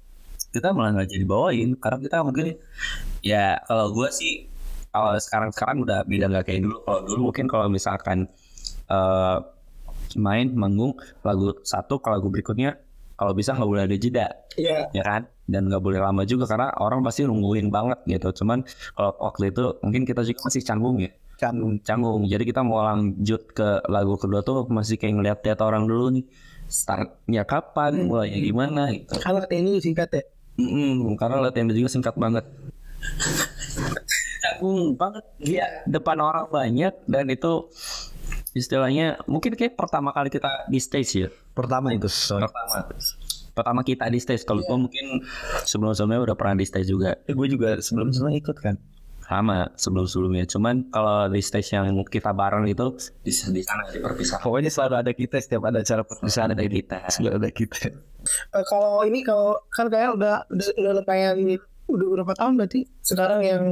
kita 0.53 0.67
malah 0.73 0.89
nggak 0.93 1.09
jadi 1.09 1.25
bawain 1.25 1.69
karena 1.81 1.97
kita 2.05 2.17
mungkin 2.21 2.45
ya 3.25 3.57
kalau 3.65 3.97
gue 3.97 4.09
sih 4.13 4.45
kalau 4.89 5.11
sekarang 5.21 5.49
sekarang 5.53 5.77
udah 5.85 5.99
beda 6.05 6.25
nggak 6.29 6.45
kayak 6.49 6.61
dulu. 6.65 6.77
Kalau 6.85 6.99
dulu 7.05 7.19
mungkin 7.29 7.45
kalau 7.45 7.65
misalkan 7.69 8.25
eh, 8.89 9.37
main 10.17 10.47
manggung 10.57 10.97
lagu 11.21 11.53
satu 11.61 12.01
ke 12.01 12.09
lagu 12.09 12.33
berikutnya 12.33 12.81
kalau 13.19 13.35
bisa 13.35 13.51
nggak 13.53 13.69
boleh 13.69 13.83
ada 13.85 13.97
jeda. 13.99 14.27
Iya. 14.55 14.89
ya 14.95 15.03
kan? 15.03 15.27
Dan 15.49 15.67
nggak 15.67 15.83
boleh 15.83 15.99
lama 15.99 16.23
juga 16.23 16.47
karena 16.47 16.71
orang 16.79 17.03
pasti 17.03 17.27
nungguin 17.27 17.67
banget 17.67 17.99
gitu. 18.07 18.43
Cuman 18.43 18.63
kalau 18.95 19.11
waktu 19.19 19.51
itu 19.51 19.75
mungkin 19.83 20.07
kita 20.07 20.23
juga 20.23 20.39
masih 20.47 20.61
canggung 20.63 20.97
ya. 21.03 21.11
Canggung. 21.35 21.73
Canggung. 21.83 22.21
Jadi 22.25 22.43
kita 22.47 22.63
mau 22.63 22.79
lanjut 22.83 23.51
ke 23.51 23.83
lagu 23.91 24.15
kedua 24.15 24.39
tuh 24.41 24.65
masih 24.71 24.95
kayak 24.95 25.13
ngeliat 25.19 25.39
lihat 25.43 25.59
orang 25.59 25.83
dulu 25.83 26.15
nih. 26.15 26.25
Startnya 26.69 27.43
kapan? 27.43 28.07
Mulainya 28.07 28.39
gimana 28.39 28.81
gitu. 28.93 29.19
Kalau 29.19 29.43
ini 29.51 29.83
singkat 29.83 30.09
ya. 30.15 30.23
Mm-mm, 30.59 31.15
karena 31.15 31.39
latihan 31.39 31.71
juga 31.71 31.87
singkat 31.87 32.19
banget 32.19 32.43
canggung 34.39 34.95
banget. 34.95 35.23
Dia 35.37 35.65
depan 35.85 36.17
orang 36.23 36.47
banyak 36.49 36.93
dan 37.05 37.25
itu 37.29 37.67
istilahnya 38.57 39.21
mungkin 39.29 39.53
kayak 39.53 39.77
pertama 39.77 40.09
kali 40.15 40.33
kita 40.33 40.67
di 40.67 40.79
stage 40.81 41.11
ya. 41.15 41.29
Pertama 41.53 41.93
itu 41.93 42.09
pertama. 42.09 42.89
Pertama 43.53 43.81
kita 43.83 44.07
di 44.07 44.19
stage. 44.21 44.47
Kalau 44.47 44.63
gua 44.63 44.79
mungkin 44.79 45.23
sebelum 45.67 45.91
sebelumnya 45.91 46.31
udah 46.31 46.35
pernah 46.39 46.55
di 46.57 46.65
stage 46.65 46.87
juga. 46.89 47.19
Gue 47.27 47.47
juga 47.51 47.77
sebelum 47.83 48.15
sebelumnya 48.15 48.39
ikut 48.39 48.57
kan? 48.63 48.75
Sama 49.29 49.69
sebelum 49.77 50.09
sebelumnya 50.09 50.49
cuman 50.49 50.89
kalau 50.89 51.29
di 51.29 51.37
stage 51.43 51.77
yang 51.77 51.85
kita 52.09 52.33
bareng 52.33 52.65
itu 52.65 52.97
di, 53.21 53.29
di 53.29 53.61
sana 53.61 53.85
di 53.93 54.01
perpisahan. 54.01 54.41
pokoknya 54.41 54.73
selalu 54.73 54.95
ada 55.05 55.11
kita 55.13 55.37
setiap 55.37 55.69
ada 55.69 55.85
acara 55.85 56.01
sana 56.25 56.57
ada 56.57 56.65
kita. 56.65 56.97
Selalu 57.13 57.45
ada 57.45 57.49
kita. 57.53 57.93
Eh, 58.57 58.65
kalau 58.65 59.05
ini 59.05 59.21
kalau 59.21 59.61
kan 59.69 59.85
kayak 59.85 60.17
udah 60.17 60.49
udah, 60.49 60.67
udah 60.81 60.91
lumayan 60.97 61.37
udah 61.89 62.07
berapa 62.19 62.33
tahun 62.37 62.53
berarti? 62.61 62.81
Sekarang 63.01 63.41
yang 63.41 63.63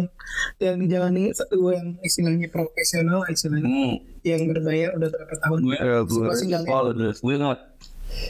yang 0.58 0.76
dijalani 0.82 1.30
satu 1.32 1.72
yang 1.74 1.96
istilahnya 2.02 2.48
profesional 2.50 3.22
istilahnya. 3.30 3.70
Hmm, 3.70 3.96
yang 4.26 4.42
berbayar 4.50 4.90
udah 4.98 5.10
berapa 5.14 5.36
tahun? 5.40 5.58
Gue 5.64 5.76
nggak 5.78 6.62
lihat. 6.66 6.74
oh, 6.74 6.84
gue 7.22 7.36
nggak 7.38 7.60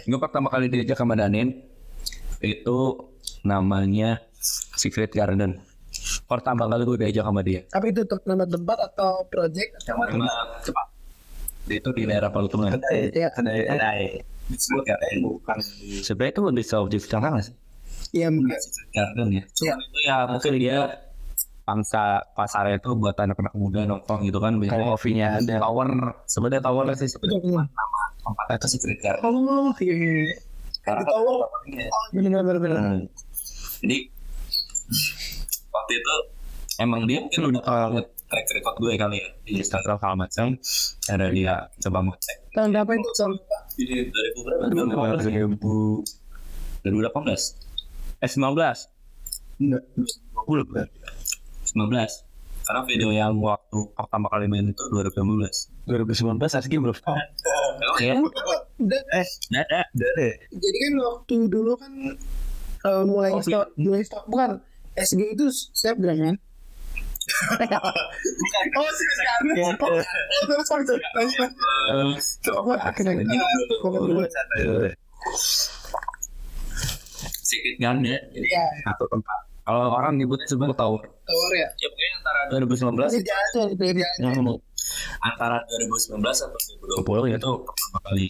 gue 0.10 0.20
pertama 0.20 0.48
kali 0.50 0.68
diajak 0.74 0.98
sama 0.98 1.14
Danin 1.14 1.64
itu 2.42 2.80
namanya 3.46 4.20
Secret 4.76 5.16
Garden. 5.16 5.64
Pertama 6.28 6.68
kali 6.68 6.84
gue 6.84 6.98
diajak 7.08 7.24
sama 7.24 7.42
dia. 7.42 7.64
Tapi 7.72 7.96
itu 7.96 8.04
nama 8.28 8.44
tempat 8.44 8.78
atau 8.94 9.24
project? 9.32 9.80
Sama 9.82 10.10
cepat 10.62 10.98
itu 11.68 11.90
di 11.92 12.04
daerah 12.08 12.32
Palutungan 12.32 12.80
ya 13.12 13.28
Kedai. 13.36 13.60
Kedai. 13.68 14.04
disebut 14.48 14.84
Bukan 15.20 15.58
sebenarnya 16.00 16.32
itu 16.32 16.42
lebih 16.48 16.64
objek 16.80 17.02
sekarang 17.04 17.36
nggak 17.36 17.46
sih 17.52 17.56
ya 18.18 18.28
mungkin 18.34 18.58
Secret 18.58 18.90
Garden 18.94 19.28
ya 19.30 19.44
Iya. 19.44 19.44
Cuman 19.54 19.80
itu 19.86 20.00
ya 20.06 20.18
mungkin 20.26 20.54
dia 20.58 20.78
pangsa 21.68 22.24
pasarnya 22.32 22.80
itu 22.80 22.96
buat 22.96 23.20
anak-anak 23.20 23.52
muda 23.52 23.84
nongkrong 23.84 24.24
gitu 24.24 24.40
kan 24.40 24.56
biasanya 24.56 24.88
kopinya 24.96 25.28
ada 25.36 25.56
tower 25.60 25.90
sebenarnya 26.24 26.64
tower 26.64 26.86
sih 26.96 27.12
sebenarnya 27.12 27.68
nama 27.68 28.02
tempatnya 28.24 28.56
itu 28.56 28.68
Secret 28.72 29.00
Garden 29.04 29.24
oh 29.28 29.76
iya 29.84 29.96
iya 30.00 30.14
iya. 30.32 30.38
Karena 30.88 31.04
tower. 31.04 31.44
Iya. 31.68 31.92
benar 32.16 32.42
benar 32.48 32.60
benar. 32.64 33.04
Jadi 33.84 33.98
waktu 35.68 35.94
itu 36.00 36.16
emang 36.80 37.04
dia 37.04 37.20
mungkin 37.20 37.42
udah 37.52 37.62
tahu 37.68 38.00
track 38.28 38.48
record 38.56 38.76
gue 38.80 38.94
kali 38.96 39.18
ya 39.20 39.28
di 39.44 39.52
Instagram 39.60 40.00
segala 40.00 40.16
macam. 40.16 40.56
Ada 41.12 41.26
dia 41.36 41.68
coba 41.84 42.00
mau 42.00 42.16
cek. 42.16 42.38
tahun 42.56 42.72
berapa 42.72 42.92
itu 42.96 43.10
tahun 43.20 43.32
berapa 43.36 43.68
Di 43.76 43.84
2000 44.08 44.48
berapa? 44.48 45.20
2000 45.28 45.60
2018. 46.88 47.67
Eh 48.18 48.28
19. 48.28 48.90
enggak. 49.60 49.84
20 50.38 50.66
berarti. 50.66 50.98
19. 51.68 52.26
Karena 52.62 52.82
video 52.84 53.10
yang 53.10 53.40
waktu 53.40 53.80
pertama 53.94 54.28
kali 54.28 54.46
main 54.46 54.68
itu 54.68 54.84
2015. 54.92 55.88
2019 55.88 56.36
Aski 56.52 56.76
belum 56.76 56.96
tahu. 56.96 57.16
Ya, 57.98 58.14
Eh, 58.78 59.86
deh. 59.96 60.34
jadi 60.52 60.78
kan 60.78 60.94
waktu 61.00 61.48
dulu 61.48 61.74
kan 61.74 61.92
eh, 62.78 63.04
mulai 63.04 63.32
Oh, 63.32 63.42
stop 63.42 63.72
mulai 63.76 64.04
stop 64.04 64.28
bukan. 64.28 64.60
SG 64.94 65.34
itu 65.34 65.46
snapgram 65.72 66.18
kan? 66.18 66.36
Oh 68.78 68.88
snapgram 68.88 69.58
oh 70.48 70.64
sorry 70.64 70.84
sorry 70.86 71.04
akhirnya 72.78 73.14
Sedikit 77.48 77.76
ya. 77.80 78.20
Jadi 78.36 78.48
ya 78.52 78.66
satu 78.84 79.08
tempat. 79.08 79.40
Kalau 79.68 79.92
orang 79.92 80.16
nyebutnya 80.20 80.48
sebenarnya 80.48 80.80
tower. 80.80 81.04
tower 81.04 81.52
ya? 81.56 81.68
Ya 81.80 81.88
pokoknya 81.92 82.12
antara 82.20 82.40
2019 82.52 83.08
masih 83.08 83.24
jalan 83.24 84.60
antara 85.24 85.58
2019 85.68 86.24
atau 86.24 86.60
2020 87.04 87.36
itu 87.36 87.52
pertama 87.64 88.00
kali. 88.04 88.28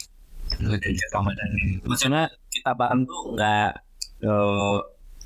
Ramadan. 1.14 1.50
Maksudnya 1.86 2.24
kita 2.50 2.72
bareng 2.74 3.04
tuh 3.06 3.22
nggak 3.36 3.70
eh, 4.26 4.78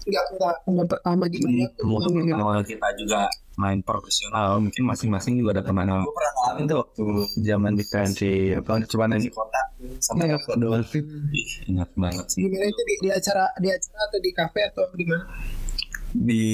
nggak 0.09 0.25
nggak. 0.35 0.55
Nggak 0.67 0.87
pertama 0.89 1.23
gimana 1.29 1.67
mungkin 1.85 2.35
kalau 2.35 2.63
kita 2.65 2.87
juga 2.97 3.21
main 3.61 3.79
profesional 3.85 4.57
mungkin 4.57 4.89
masing-masing 4.89 5.37
juga 5.37 5.61
ada 5.61 5.63
teman 5.69 5.85
Gue 5.85 6.09
pernah 6.09 6.33
ngalamin 6.33 6.63
tuh 6.65 6.77
waktu 6.81 7.05
zaman 7.45 7.73
di 7.77 7.85
pensi 7.85 8.33
apa 8.57 8.81
cuma 8.89 9.05
di 9.13 9.29
kota 9.29 9.61
sama 10.01 10.25
yang 10.25 10.41
doang 10.57 10.81
ingat 11.69 11.89
banget 11.93 12.25
sih 12.33 12.41
gimana 12.49 12.65
itu 12.65 12.81
di, 12.81 12.95
di 13.05 13.09
acara 13.13 13.45
di 13.61 13.69
acara 13.69 13.99
atau 14.09 14.19
di 14.19 14.31
kafe 14.33 14.61
atau 14.73 14.83
di 14.97 15.05
mana 15.05 15.25
di 16.11 16.45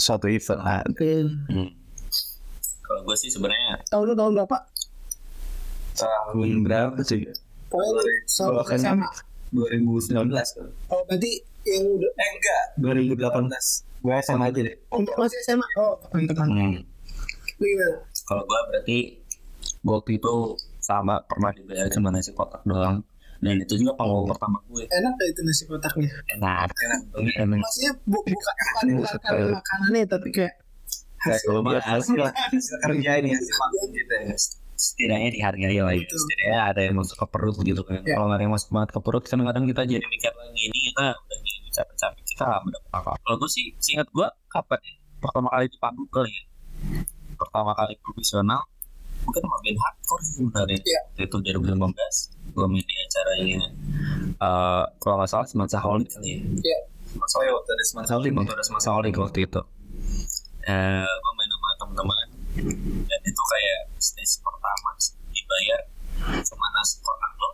suatu 0.00 0.26
event 0.26 0.60
lah. 0.64 0.80
Hmm. 0.88 1.70
kalau 2.82 3.00
gue 3.04 3.16
sih 3.20 3.28
sebenarnya 3.28 3.84
tahun 3.92 4.16
tahun 4.16 4.32
berapa 4.40 4.58
tahun 5.92 6.48
berapa 6.64 6.98
sih? 7.04 7.28
pokoknya 7.68 8.16
sama 8.28 8.64
Bahkan 8.64 8.78
sama 8.80 9.08
2019 9.52 10.32
kan? 10.32 10.68
oh 10.88 11.00
berarti 11.04 11.52
yang 11.62 11.84
udah 11.86 12.10
Eh 12.10 12.28
enggak, 12.34 12.64
2018. 12.82 13.91
Gue 14.02 14.14
SMA 14.18 14.50
aja 14.50 14.60
deh. 14.66 14.76
untuk 14.90 15.14
masih 15.14 15.38
SMA 15.46 15.66
oh 15.78 15.94
teman-teman 16.10 16.48
hmm. 16.50 16.82
gimana 17.62 17.96
kalau 18.26 18.42
gue 18.42 18.60
berarti 18.70 18.98
waktu 19.86 20.10
itu 20.18 20.32
sama 20.82 21.22
pernah 21.26 21.54
dibayar 21.54 21.86
cuma 21.94 22.10
nasi 22.10 22.34
kotak 22.34 22.62
doang. 22.66 23.06
Dan 23.42 23.58
itu 23.58 23.74
juga 23.74 23.98
panggung 23.98 24.30
pertama 24.30 24.62
gue. 24.70 24.86
Enak 24.86 25.18
gak 25.18 25.28
itu 25.34 25.40
nasi 25.42 25.62
kotaknya? 25.66 26.10
Enak. 26.38 26.70
Enak. 26.70 27.00
Enak 27.42 27.58
maksudnya 27.58 27.92
bu 28.06 28.18
bukan 28.22 28.54
bukan 28.54 28.86
bukan 29.02 29.18
karena 29.18 29.46
makanannya 29.58 30.04
tapi 30.06 30.28
kayak 30.30 30.54
Kayak 31.22 31.40
kalau 31.46 31.60
Ya, 31.74 31.80
hasil 31.86 32.18
kerja 32.82 33.10
ini 33.22 33.30
hasil 33.38 33.54
kita 33.94 34.16
ya. 34.26 34.34
setidaknya 34.74 35.30
dihargai 35.30 35.78
lah 35.78 35.94
ya. 35.94 36.02
Setidaknya 36.02 36.58
ada 36.74 36.80
yang 36.82 36.94
masuk 36.98 37.16
ke 37.18 37.26
perut 37.30 37.56
gitu 37.62 37.82
kan. 37.86 38.02
Ya. 38.02 38.18
Kalau 38.18 38.26
nggak 38.26 38.38
ada 38.42 38.44
yang 38.46 38.54
masuk 38.54 38.70
banget 38.74 38.90
ke 38.90 39.00
perut, 39.02 39.22
kadang-kadang 39.22 39.64
kita 39.70 39.82
jadi 39.86 40.02
mikir 40.02 40.32
lagi 40.34 40.60
ini 40.66 40.78
kita 40.90 41.06
udah 41.14 41.38
jadi 41.38 41.70
capek-capek 41.78 42.22
mendapat 42.62 42.90
apa. 42.92 43.12
Kalau 43.22 43.36
gue 43.40 43.50
sih, 43.50 43.64
seingat 43.78 44.08
gue 44.10 44.26
kapan 44.50 44.80
ya? 44.82 44.94
Pertama 45.22 45.48
kali 45.54 45.66
di 45.70 45.78
panggung 45.78 46.10
kali 46.10 46.30
ya. 46.30 46.44
Pertama 47.38 47.70
kali 47.74 47.94
profesional, 48.02 48.62
mungkin 49.22 49.40
sama 49.42 49.56
band 49.62 49.78
hardcore 49.78 50.22
sih 50.22 50.34
sebenarnya. 50.38 50.78
Iya. 50.82 51.00
Itu 51.26 51.36
2015. 51.38 52.52
Gue 52.52 52.66
main 52.68 52.84
di 52.84 52.94
acaranya, 53.00 53.60
eh 54.36 54.84
kalau 55.00 55.14
nggak 55.22 55.30
salah 55.30 55.46
Semansa 55.48 55.78
Holic 55.80 56.08
kali 56.12 56.28
ya. 56.28 56.38
Iya. 56.42 56.78
Semansa 57.12 57.34
Holic 57.40 57.52
waktu 57.56 57.70
ada 57.72 57.84
Semansa 57.84 58.12
Holic, 58.18 58.32
waktu 58.36 58.54
ada 58.54 58.64
Semansa 58.64 58.90
Holic 58.92 59.14
waktu 59.16 59.38
itu. 59.48 59.60
Eh, 60.62 61.06
gue 61.06 61.32
main 61.34 61.50
sama 61.50 61.68
teman-teman 61.80 62.26
dan 63.08 63.20
itu 63.24 63.42
kayak 63.48 63.80
stage 63.96 64.44
pertama 64.44 64.92
dibayar 65.32 65.80
cuma 66.44 66.66
nasi 66.76 67.00
kotak 67.00 67.32
lo 67.40 67.50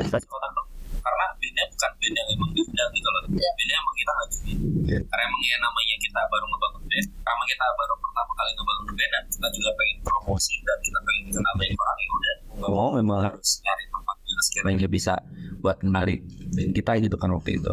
nasi 0.00 0.24
kotak 0.24 0.50
lo 0.56 0.62
karena 1.10 1.26
bandnya 1.34 1.64
bukan 1.66 1.90
band 1.98 2.14
yang 2.14 2.28
emang 2.30 2.50
diundang 2.54 2.90
gitu 2.94 3.08
loh. 3.10 3.22
Iya. 3.34 3.50
bandnya 3.58 3.76
emang 3.82 3.94
kita 3.98 4.12
ngajuin 4.14 4.58
Iya. 4.90 5.00
karena 5.10 5.22
emang 5.26 5.42
ya 5.42 5.56
namanya 5.58 5.96
kita 5.98 6.20
baru 6.30 6.44
ngebangun 6.50 6.82
band. 6.86 7.06
Karena 7.20 7.44
kita 7.50 7.64
baru 7.74 7.94
pertama 7.98 8.32
kali 8.38 8.50
ngebangun 8.54 8.84
band 8.94 9.10
dan 9.10 9.22
kita 9.30 9.48
juga 9.50 9.70
pengen 9.74 9.98
promosi 10.06 10.54
dan 10.62 10.78
kita 10.82 10.98
pengen 11.02 11.22
dikenal 11.30 11.52
banyak 11.58 11.78
orang 11.78 11.98
ya 11.98 12.08
udah 12.10 12.36
mau 12.60 12.88
memang 12.92 13.18
harus 13.24 13.50
nyari 13.64 13.84
tempat 13.88 14.16
yang 14.20 14.42
sekiranya 14.44 14.88
bisa 14.90 15.14
buat 15.60 15.78
menarik 15.84 16.20
band 16.54 16.72
kita 16.76 16.92
gitu 17.02 17.16
kan 17.18 17.30
waktu 17.34 17.50
itu. 17.58 17.72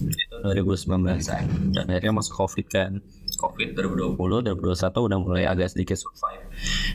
Itu 0.00 0.36
2019 0.40 1.26
ya. 1.26 1.40
dan 1.74 1.84
akhirnya 1.90 2.14
masuk 2.14 2.34
covid 2.36 2.66
kan. 2.70 3.00
Covid 3.40 3.72
2020 3.72 4.16
2021 4.16 5.06
udah 5.08 5.18
mulai 5.18 5.44
agak 5.48 5.72
sedikit 5.72 5.96
survive. 5.96 6.44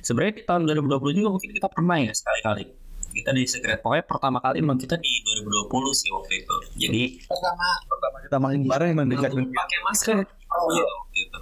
Sebenarnya 0.06 0.34
di 0.38 0.44
tahun 0.46 0.62
2020 0.70 1.18
juga 1.18 1.30
mungkin 1.34 1.50
kita 1.58 1.68
pernah 1.74 1.98
ya 1.98 2.14
sekali-kali 2.14 2.85
kita 3.16 3.32
di 3.32 3.44
secret. 3.48 3.80
Pokoknya 3.80 4.04
pertama 4.04 4.38
kali 4.44 4.60
emang 4.60 4.76
kita 4.76 5.00
di 5.00 5.24
2020 5.24 5.96
sih 5.96 6.10
waktu 6.12 6.34
itu. 6.44 6.56
Jadi 6.76 7.04
pertama 7.24 7.66
Pertama 7.88 8.18
kita 8.20 8.38
main 8.44 8.62
bareng 8.68 8.90
emang 8.92 9.08
dekat 9.08 9.32
pakai 9.32 9.80
masker. 9.88 10.16
Oh, 10.52 10.68
iya. 10.76 10.84
waktu 10.84 11.18
itu. 11.24 11.40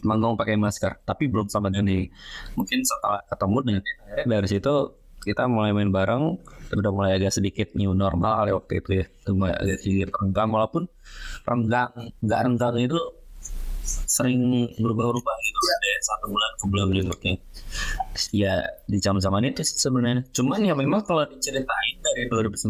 Manggung 0.00 0.40
pakai 0.40 0.56
masker 0.56 1.04
tapi 1.04 1.28
belum 1.28 1.52
sama 1.52 1.68
Dani. 1.68 2.08
mungkin 2.56 2.80
setelah 2.80 3.20
ketemu 3.28 3.58
dengan 3.60 3.82
akhirnya 3.84 4.24
dari 4.40 4.48
situ 4.48 4.74
kita 5.24 5.48
mulai 5.48 5.72
main 5.72 5.88
bareng 5.92 6.36
udah 6.74 6.92
mulai 6.92 7.16
agak 7.16 7.32
sedikit 7.32 7.72
new 7.76 7.92
normal 7.92 8.44
kali 8.44 8.50
waktu 8.56 8.72
itu 8.80 8.90
ya. 9.04 9.06
Udah 9.28 9.34
mulai 9.36 9.54
agak 9.60 9.78
sedikit 9.84 10.08
renggang 10.16 10.48
walaupun 10.48 10.82
renggang 11.44 11.92
nggak 12.24 12.40
renggang 12.48 12.74
itu 12.80 13.00
sering 13.84 14.72
berubah-ubah 14.80 15.36
gitu 15.44 15.60
dari 15.68 15.88
satu 16.00 16.26
bulan 16.32 16.50
ke 16.56 16.64
bulan 16.72 16.86
berikutnya 16.88 17.34
ya 18.32 18.64
di 18.86 18.98
zaman 19.02 19.20
zaman 19.20 19.44
itu 19.46 19.62
sebenarnya. 19.66 20.24
Cuman 20.30 20.62
ya 20.62 20.74
memang 20.74 21.02
kalau 21.04 21.26
diceritain 21.28 21.96
dari 22.00 22.30
2019 22.30 22.64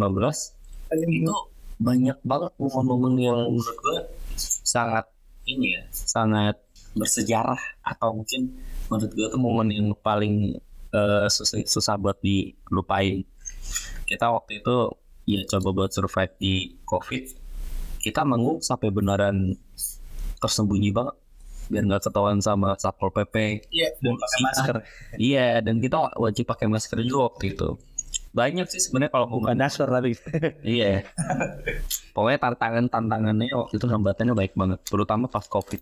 itu 0.94 1.36
banyak 1.78 2.18
banget 2.22 2.52
momen-momen 2.58 3.14
yang 3.18 3.38
menurut 3.50 3.76
gue 3.76 3.98
sangat 4.38 5.10
ini 5.44 5.76
ya 5.76 5.82
sangat 5.90 6.56
bersejarah 6.94 7.58
atau 7.82 8.14
mungkin 8.22 8.54
menurut 8.86 9.10
gue 9.10 9.26
tuh 9.26 9.40
momen 9.42 9.68
yang 9.74 9.88
paling 9.98 10.54
eh, 10.94 11.26
susah, 11.28 11.60
susah 11.66 11.94
buat 11.98 12.16
dilupain. 12.22 13.26
Kita 14.06 14.30
waktu 14.30 14.62
itu 14.62 14.76
ya 15.26 15.40
coba 15.50 15.68
buat 15.74 15.90
survive 15.90 16.34
di 16.38 16.78
covid. 16.86 17.24
Kita 17.98 18.22
manggung 18.22 18.60
sampai 18.60 18.92
beneran 18.92 19.56
tersembunyi 20.44 20.92
banget 20.92 21.16
biar 21.64 21.82
nggak 21.88 22.02
ketahuan 22.04 22.44
sama 22.44 22.76
satpol 22.76 23.08
pp 23.08 23.64
iya 23.72 23.88
dan 24.04 24.20
pakai 24.20 24.38
masker. 24.44 24.76
iya 25.16 25.48
dan 25.64 25.80
kita 25.80 26.12
wajib 26.20 26.44
pakai 26.44 26.68
masker 26.68 27.00
juga 27.00 27.32
waktu 27.32 27.56
itu 27.56 27.80
banyak 28.34 28.66
sih 28.66 28.82
sebenarnya 28.82 29.14
kalau 29.14 29.26
mau 29.30 29.38
Bukan 29.38 29.58
dasar 29.58 29.86
tapi. 29.86 30.18
Iya. 30.66 31.06
Pokoknya 32.10 32.38
tantangan 32.42 32.90
tantangannya 32.90 33.46
waktu 33.54 33.78
itu 33.78 33.86
hambatannya 33.86 34.34
baik 34.34 34.58
banget, 34.58 34.82
terutama 34.82 35.30
pas 35.30 35.46
covid. 35.46 35.78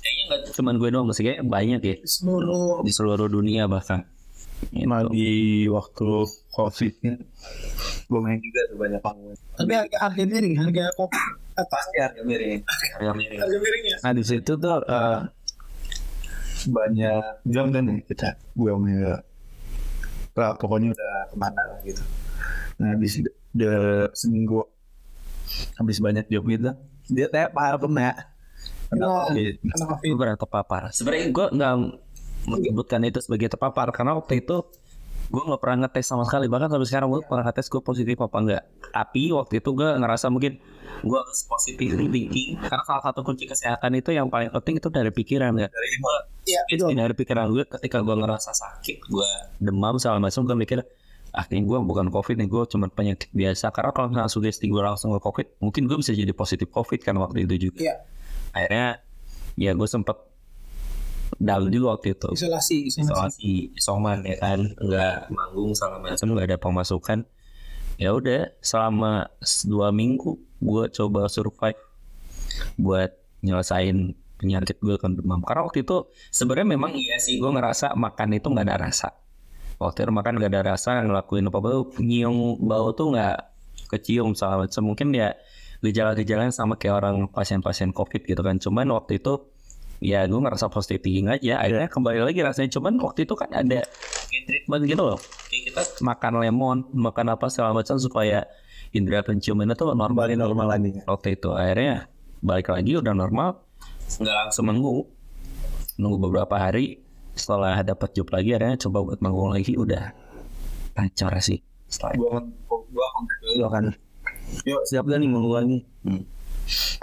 Kayaknya 0.00 0.22
nggak 0.28 0.40
cuma 0.56 0.70
gue 0.76 0.88
doang 0.88 1.12
sih, 1.12 1.24
kayak 1.28 1.44
banyak 1.44 1.80
ya 1.84 1.96
seluruh 2.08 2.80
di 2.84 2.92
seluruh 2.92 3.28
dunia 3.28 3.68
bahkan. 3.68 4.08
Nah, 4.72 5.04
di 5.12 5.68
waktu 5.68 6.24
covid 6.48 6.94
main 8.20 8.38
juga 8.38 8.60
tuh 8.70 8.76
banyak 8.78 9.00
panggung 9.00 9.34
Tapi 9.54 9.72
harga 9.72 9.96
harga 10.10 10.22
miring, 10.26 10.54
harga 10.58 10.84
kopi. 10.94 11.18
pasti 11.54 11.96
harga 12.02 12.20
miring 12.22 12.60
Harga 12.66 13.12
miring. 13.14 13.40
Harga 13.40 13.56
miring 13.58 13.84
ya. 13.86 13.96
nah 14.02 14.12
di 14.12 14.22
situ 14.22 14.52
tuh 14.54 14.78
eh, 14.84 15.18
banyak 16.64 17.22
jam 17.44 17.66
kan 17.70 17.82
nih 17.84 17.98
kita 18.06 18.28
gue 18.54 18.72
punya 18.72 19.20
Nah, 20.34 20.50
pokoknya 20.58 20.90
udah 20.90 21.30
ke 21.30 21.36
mana 21.38 21.62
lah 21.62 21.78
gitu 21.86 22.02
nah 22.74 22.90
habis 22.90 23.22
udah 23.54 24.10
seminggu 24.10 24.66
habis 25.78 26.02
banyak 26.02 26.26
job 26.26 26.42
gitu 26.50 26.74
dia 27.06 27.30
teh 27.30 27.46
parah 27.54 27.78
kena. 27.78 28.34
Gue 28.90 30.16
pernah 30.16 30.34
terpapar. 30.34 30.90
Sebenarnya 30.90 31.28
gue 31.30 31.46
nggak 31.52 31.74
menyebutkan 32.44 33.00
itu 33.04 33.20
sebagai 33.20 33.52
terpapar 33.52 33.92
karena 33.92 34.16
waktu 34.16 34.40
itu 34.40 34.64
gue 35.28 35.42
nggak 35.42 35.60
pernah 35.60 35.86
ngetes 35.86 36.06
sama 36.08 36.24
sekali. 36.28 36.46
Bahkan 36.46 36.68
sampai 36.68 36.88
sekarang 36.88 37.08
gue 37.12 37.20
pernah 37.24 37.44
ngetes 37.48 37.66
gue 37.72 37.80
positif 37.80 38.16
apa 38.20 38.36
enggak. 38.40 38.62
Tapi 38.92 39.22
waktu 39.32 39.54
itu 39.60 39.70
gue 39.72 39.88
ngerasa 39.98 40.26
mungkin 40.28 40.60
gue 41.04 41.18
harus 41.20 41.40
positif 41.44 41.92
thinking 41.92 42.56
karena 42.64 42.84
salah 42.88 43.02
satu 43.04 43.20
kunci 43.20 43.44
kesehatan 43.44 43.92
itu 43.92 44.16
yang 44.16 44.32
paling 44.32 44.48
penting 44.48 44.80
itu 44.80 44.88
dari 44.88 45.12
pikiran 45.12 45.52
ya 45.58 45.68
dari 45.68 45.88
Iya, 46.44 46.60
itu 46.68 46.84
dari 46.92 47.14
pikiran 47.16 47.48
gue 47.52 47.64
ketika 47.64 48.04
gue 48.04 48.16
ngerasa 48.20 48.52
sakit 48.52 49.08
gue 49.08 49.30
demam 49.60 49.96
segala 49.96 50.20
macam 50.20 50.44
gue 50.44 50.56
mikir 50.56 50.78
ah 51.34 51.44
ini 51.50 51.66
gue 51.66 51.78
bukan 51.82 52.12
covid 52.14 52.36
nih 52.38 52.48
gue 52.48 52.62
cuma 52.68 52.86
penyakit 52.88 53.28
biasa. 53.32 53.72
Karena 53.74 53.90
kalau 53.92 54.08
nggak 54.12 54.28
sugesti 54.32 54.68
gue 54.70 54.80
langsung 54.80 55.12
ke 55.16 55.20
covid 55.20 55.46
mungkin 55.60 55.88
gue 55.88 55.96
bisa 56.00 56.12
jadi 56.16 56.32
positif 56.32 56.68
covid 56.72 57.00
kan 57.04 57.16
waktu 57.20 57.44
itu 57.44 57.70
juga. 57.70 57.80
Iya. 57.80 57.96
akhirnya 58.54 59.02
ya 59.58 59.74
gue 59.74 59.88
sempet 59.90 60.14
down 61.40 61.70
juga 61.70 61.98
waktu 61.98 62.14
itu. 62.14 62.28
Isolasi, 62.34 62.78
isolasi. 62.90 63.74
isoman 63.78 64.26
ya 64.26 64.36
kan? 64.38 64.74
Nggak 64.78 65.30
manggung 65.30 65.72
segala 65.74 66.02
macam. 66.02 66.26
Nggak 66.34 66.46
ada 66.50 66.58
pemasukan. 66.58 67.18
Ya 67.94 68.10
udah 68.10 68.50
selama 68.58 69.30
dua 69.66 69.94
minggu 69.94 70.34
gue 70.58 70.84
coba 70.90 71.30
survive 71.30 71.78
buat 72.74 73.14
nyelesain 73.44 74.16
penyakit 74.34 74.82
gue 74.82 74.98
kan 74.98 75.14
demam 75.14 75.40
karena 75.46 75.62
waktu 75.64 75.86
itu 75.86 76.10
sebenarnya 76.34 76.74
memang 76.74 76.92
iya 76.92 77.16
sih. 77.22 77.38
gue 77.38 77.48
ngerasa 77.48 77.94
makan 77.94 78.28
itu 78.34 78.50
nggak 78.50 78.66
ada 78.66 78.76
rasa. 78.90 79.08
Waktu 79.78 80.06
itu 80.06 80.10
makan 80.10 80.42
nggak 80.42 80.50
ada 80.50 80.62
rasa 80.74 81.02
ngelakuin 81.06 81.46
apa 81.50 81.58
apa 81.58 81.70
nyium 82.02 82.58
bau 82.62 82.90
tuh 82.94 83.14
nggak 83.14 83.36
kecium 83.94 84.34
segala 84.34 84.66
macam. 84.66 84.82
Mungkin 84.90 85.14
ya 85.14 85.38
gejala-gejalanya 85.84 86.50
sama 86.50 86.80
kayak 86.80 87.04
orang 87.04 87.16
pasien-pasien 87.30 87.94
covid 87.94 88.26
gitu 88.26 88.42
kan. 88.42 88.58
Cuman 88.58 88.90
waktu 88.90 89.22
itu 89.22 89.53
ya 90.02 90.26
gue 90.26 90.40
ngerasa 90.40 90.70
positive 90.70 91.02
thinking 91.02 91.28
aja. 91.30 91.60
Akhirnya 91.62 91.88
kembali 91.90 92.20
lagi 92.24 92.40
rasanya. 92.42 92.70
Cuman 92.74 92.98
waktu 92.98 93.26
itu 93.26 93.34
kan 93.38 93.50
ada 93.52 93.84
treatment 94.30 94.82
gitu 94.88 95.02
loh. 95.02 95.18
Kita 95.50 95.82
makan 96.02 96.42
lemon 96.42 96.78
makan 96.90 97.26
apa 97.34 97.46
segala 97.50 97.76
macam 97.76 97.96
supaya 97.98 98.46
indera 98.90 99.22
penciuman 99.22 99.70
itu 99.70 99.84
normal 99.84 100.08
Kembali 100.10 100.34
normal 100.34 100.66
lagi. 100.70 100.90
Waktu 101.06 101.28
itu. 101.38 101.50
Akhirnya 101.54 102.10
balik 102.42 102.70
lagi 102.72 102.92
udah 102.98 103.14
normal. 103.14 103.62
Nggak 104.20 104.36
langsung. 104.46 104.64
Manggung 104.66 105.06
nunggu 106.00 106.18
beberapa 106.30 106.56
hari. 106.58 107.00
Setelah 107.34 107.82
dapat 107.82 108.14
job 108.14 108.30
lagi 108.30 108.54
akhirnya 108.54 108.78
coba 108.78 108.98
buat 109.02 109.18
manggung 109.18 109.50
lagi. 109.50 109.74
Udah. 109.74 110.14
Lancar 110.94 111.34
sih 111.42 111.58
setelah 111.90 112.14
itu. 112.14 112.22
gue 112.22 112.40
gue 112.70 113.06
kontak 113.14 113.38
dulu 113.42 113.66
kan. 113.70 113.84
Yuk 114.62 114.82
siap 114.86 115.04
gak 115.10 115.18
nih 115.18 115.28
mau 115.30 115.50
lagi. 115.50 115.82
Hmm. 116.06 116.22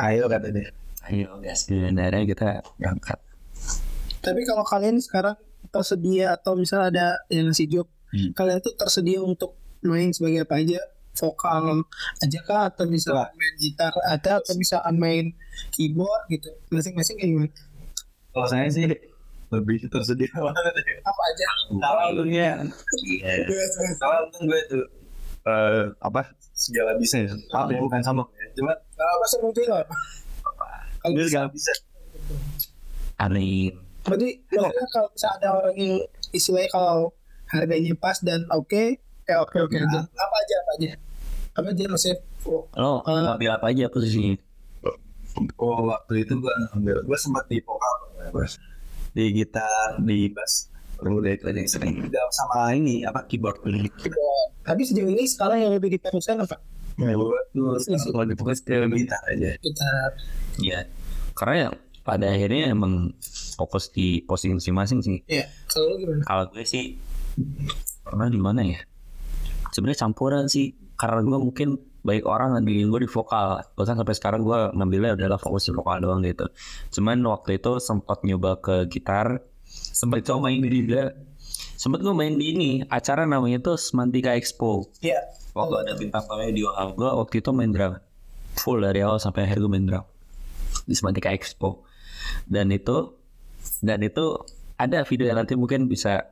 ayo 0.01 0.25
kata 0.25 0.49
dia 0.49 0.73
ayo 1.09 1.39
gas 1.41 1.65
dan 1.65 1.97
akhirnya 1.97 2.23
kita 2.29 2.49
berangkat 2.77 3.19
Tapi 4.21 4.41
kalau 4.45 4.61
kalian 4.61 5.01
sekarang 5.01 5.33
tersedia 5.73 6.37
atau 6.37 6.53
misalnya 6.53 6.87
ada 6.93 7.07
yang 7.33 7.49
ngasih 7.49 7.65
job, 7.65 7.87
Hmm. 8.11 8.35
kalian 8.35 8.59
tuh 8.59 8.75
tersedia 8.75 9.23
untuk 9.23 9.55
main 9.81 10.11
sebagai 10.11 10.43
apa 10.43 10.59
aja? 10.59 10.83
Vokal 11.15 11.83
aja 12.21 12.39
kah 12.43 12.67
atau 12.67 12.83
bisa 12.85 13.15
Wah. 13.15 13.31
main 13.31 13.55
gitar 13.55 13.91
ada 14.03 14.43
atau 14.43 14.53
bisa 14.59 14.83
main 14.91 15.31
keyboard 15.71 16.27
gitu. 16.27 16.51
Masing-masing 16.69 17.15
kayak 17.17 17.31
gimana? 17.31 17.51
kalau 18.31 18.47
saya 18.47 18.67
sih 18.71 18.87
lebih 19.51 19.87
tersedia. 19.91 20.27
Apa 20.31 20.51
aja? 20.55 21.47
kalau 21.79 22.05
lu 22.19 22.23
ya 22.27 22.59
iya 23.07 23.33
kalau 23.99 24.27
untung 24.27 24.43
gue 24.47 24.61
tuh 24.67 24.85
eh 25.41 25.83
apa 26.03 26.21
segala 26.53 26.93
bisa 27.01 27.25
ya 27.25 27.33
ah, 27.57 27.65
ya, 27.65 27.79
bukan 27.81 28.03
sama 28.05 28.21
ya 28.37 28.45
cuma 28.53 28.71
apa 28.75 29.25
mungkin 29.41 29.65
lah. 29.71 29.87
Kalau 31.01 31.13
bisa, 31.17 31.41
bisa 31.51 31.71
Amin 33.17 33.73
berarti 34.01 34.41
maksudnya 34.49 34.87
kalau 34.89 35.07
bisa 35.13 35.27
ada 35.37 35.47
orang 35.53 35.75
yang 35.77 35.93
istilahnya 36.33 36.69
kalau 36.73 37.13
harganya 37.53 37.93
pas 37.93 38.17
dan 38.25 38.41
oke, 38.49 38.97
ya 39.29 39.35
oke 39.45 39.57
oke 39.61 39.77
aja. 39.77 39.99
Apa 40.09 40.35
aja 40.41 40.55
apa 40.57 40.71
aja? 40.79 40.89
Apa 41.53 41.67
aja 41.69 41.83
maksudnya? 41.85 42.17
Oh, 42.49 42.65
lo 42.73 43.05
Eh. 43.05 43.21
ngambil 43.21 43.49
apa 43.61 43.65
aja 43.69 43.85
posisinya 43.93 44.41
oh 45.57 45.79
waktu 45.87 46.27
itu 46.27 46.33
gue 46.35 46.53
ambil 46.75 46.97
gue 47.05 47.17
sempat 47.19 47.47
di 47.47 47.63
vokal 47.63 47.95
Bos. 48.31 48.59
di 49.11 49.31
gitar 49.35 49.99
di 50.03 50.31
bass 50.31 50.71
perlu 50.95 51.19
deh 51.19 51.33
yang 51.35 51.67
sering 51.67 51.97
Udah 52.05 52.23
sama 52.29 52.71
ini 52.77 53.01
apa 53.01 53.25
keyboard. 53.25 53.57
Tapi 54.61 54.81
sejauh 54.85 55.09
ini 55.09 55.25
sekarang 55.25 55.57
yang 55.57 55.73
lebih 55.73 55.97
difokuskan 55.97 56.45
apa? 56.45 56.61
gue 57.01 57.41
tuh 57.49 57.81
kalau 58.13 58.27
di 58.29 58.35
fokus 58.37 58.61
ke 58.61 58.77
gitar 58.93 59.21
aja 59.33 59.57
Gitar. 59.57 60.09
Iya. 60.62 60.88
Karena 61.36 61.56
ya 61.58 61.69
pada 62.02 62.26
akhirnya 62.34 62.74
emang 62.74 63.13
fokus 63.58 63.93
di 63.93 64.26
posisi 64.26 64.54
masing-masing 64.54 65.00
sih. 65.06 65.17
Iya. 65.30 65.45
Kalau 65.69 65.97
gimana? 65.97 66.21
kalau 66.26 66.43
gue 66.50 66.65
sih 66.65 66.97
pernah 68.02 68.28
di 68.28 68.39
mana 68.41 68.62
ya? 68.65 68.82
Sebenarnya 69.71 70.10
campuran 70.10 70.50
sih 70.50 70.74
karena 70.97 71.21
gue 71.21 71.38
mungkin 71.38 71.69
baik 72.02 72.26
orang 72.26 72.58
ngambilin 72.58 72.89
gue 72.89 73.02
di 73.06 73.10
vokal. 73.10 73.62
Bahkan 73.78 73.95
sampai 74.02 74.15
sekarang 74.17 74.41
gue 74.41 74.60
ngambilnya 74.74 75.13
adalah 75.15 75.38
fokus 75.38 75.69
di 75.69 75.74
vokal 75.78 76.02
doang 76.02 76.26
gitu. 76.26 76.50
Cuman 76.97 77.21
waktu 77.30 77.62
itu 77.62 77.78
sempat 77.78 78.26
nyoba 78.26 78.58
ke 78.58 78.89
gitar 78.89 79.45
sempat 79.71 80.28
coba 80.28 80.52
main 80.52 80.60
di 80.60 80.84
juga 80.84 81.15
sempat 81.80 82.04
gue 82.04 82.12
main 82.12 82.36
di 82.36 82.52
ini 82.52 82.71
acara 82.91 83.24
namanya 83.24 83.63
tuh 83.63 83.80
Semantika 83.80 84.36
Expo. 84.36 84.89
Iya. 85.00 85.21
waktu 85.52 85.84
ada 85.84 85.91
bintang 86.00 86.24
tamunya 86.32 86.52
di 86.56 86.63
gue 86.63 87.10
waktu 87.12 87.36
itu 87.43 87.50
main 87.52 87.71
drum. 87.71 88.00
Full 88.60 88.84
dari 88.84 89.00
awal 89.04 89.19
sampai 89.19 89.47
akhir 89.47 89.63
gue 89.63 89.71
main 89.71 89.88
drum 89.88 90.04
di 90.91 90.95
Semantika 90.99 91.32
Expo. 91.32 91.88
Dan 92.43 92.75
itu 92.75 93.15
dan 93.80 94.04
itu 94.04 94.36
ada 94.75 95.08
video 95.08 95.32
yang 95.32 95.39
nanti 95.39 95.56
mungkin 95.56 95.88
bisa 95.88 96.27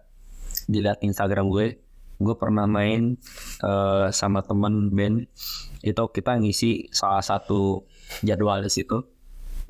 dilihat 0.68 1.00
Instagram 1.00 1.48
gue. 1.48 1.80
Gue 2.20 2.36
pernah 2.36 2.68
main 2.68 3.16
eh, 3.64 4.08
sama 4.12 4.44
temen 4.44 4.92
band. 4.92 5.24
Itu 5.80 6.12
kita 6.12 6.36
ngisi 6.36 6.92
salah 6.92 7.24
satu 7.24 7.88
jadwal 8.20 8.60
di 8.60 8.68
situ. 8.68 9.00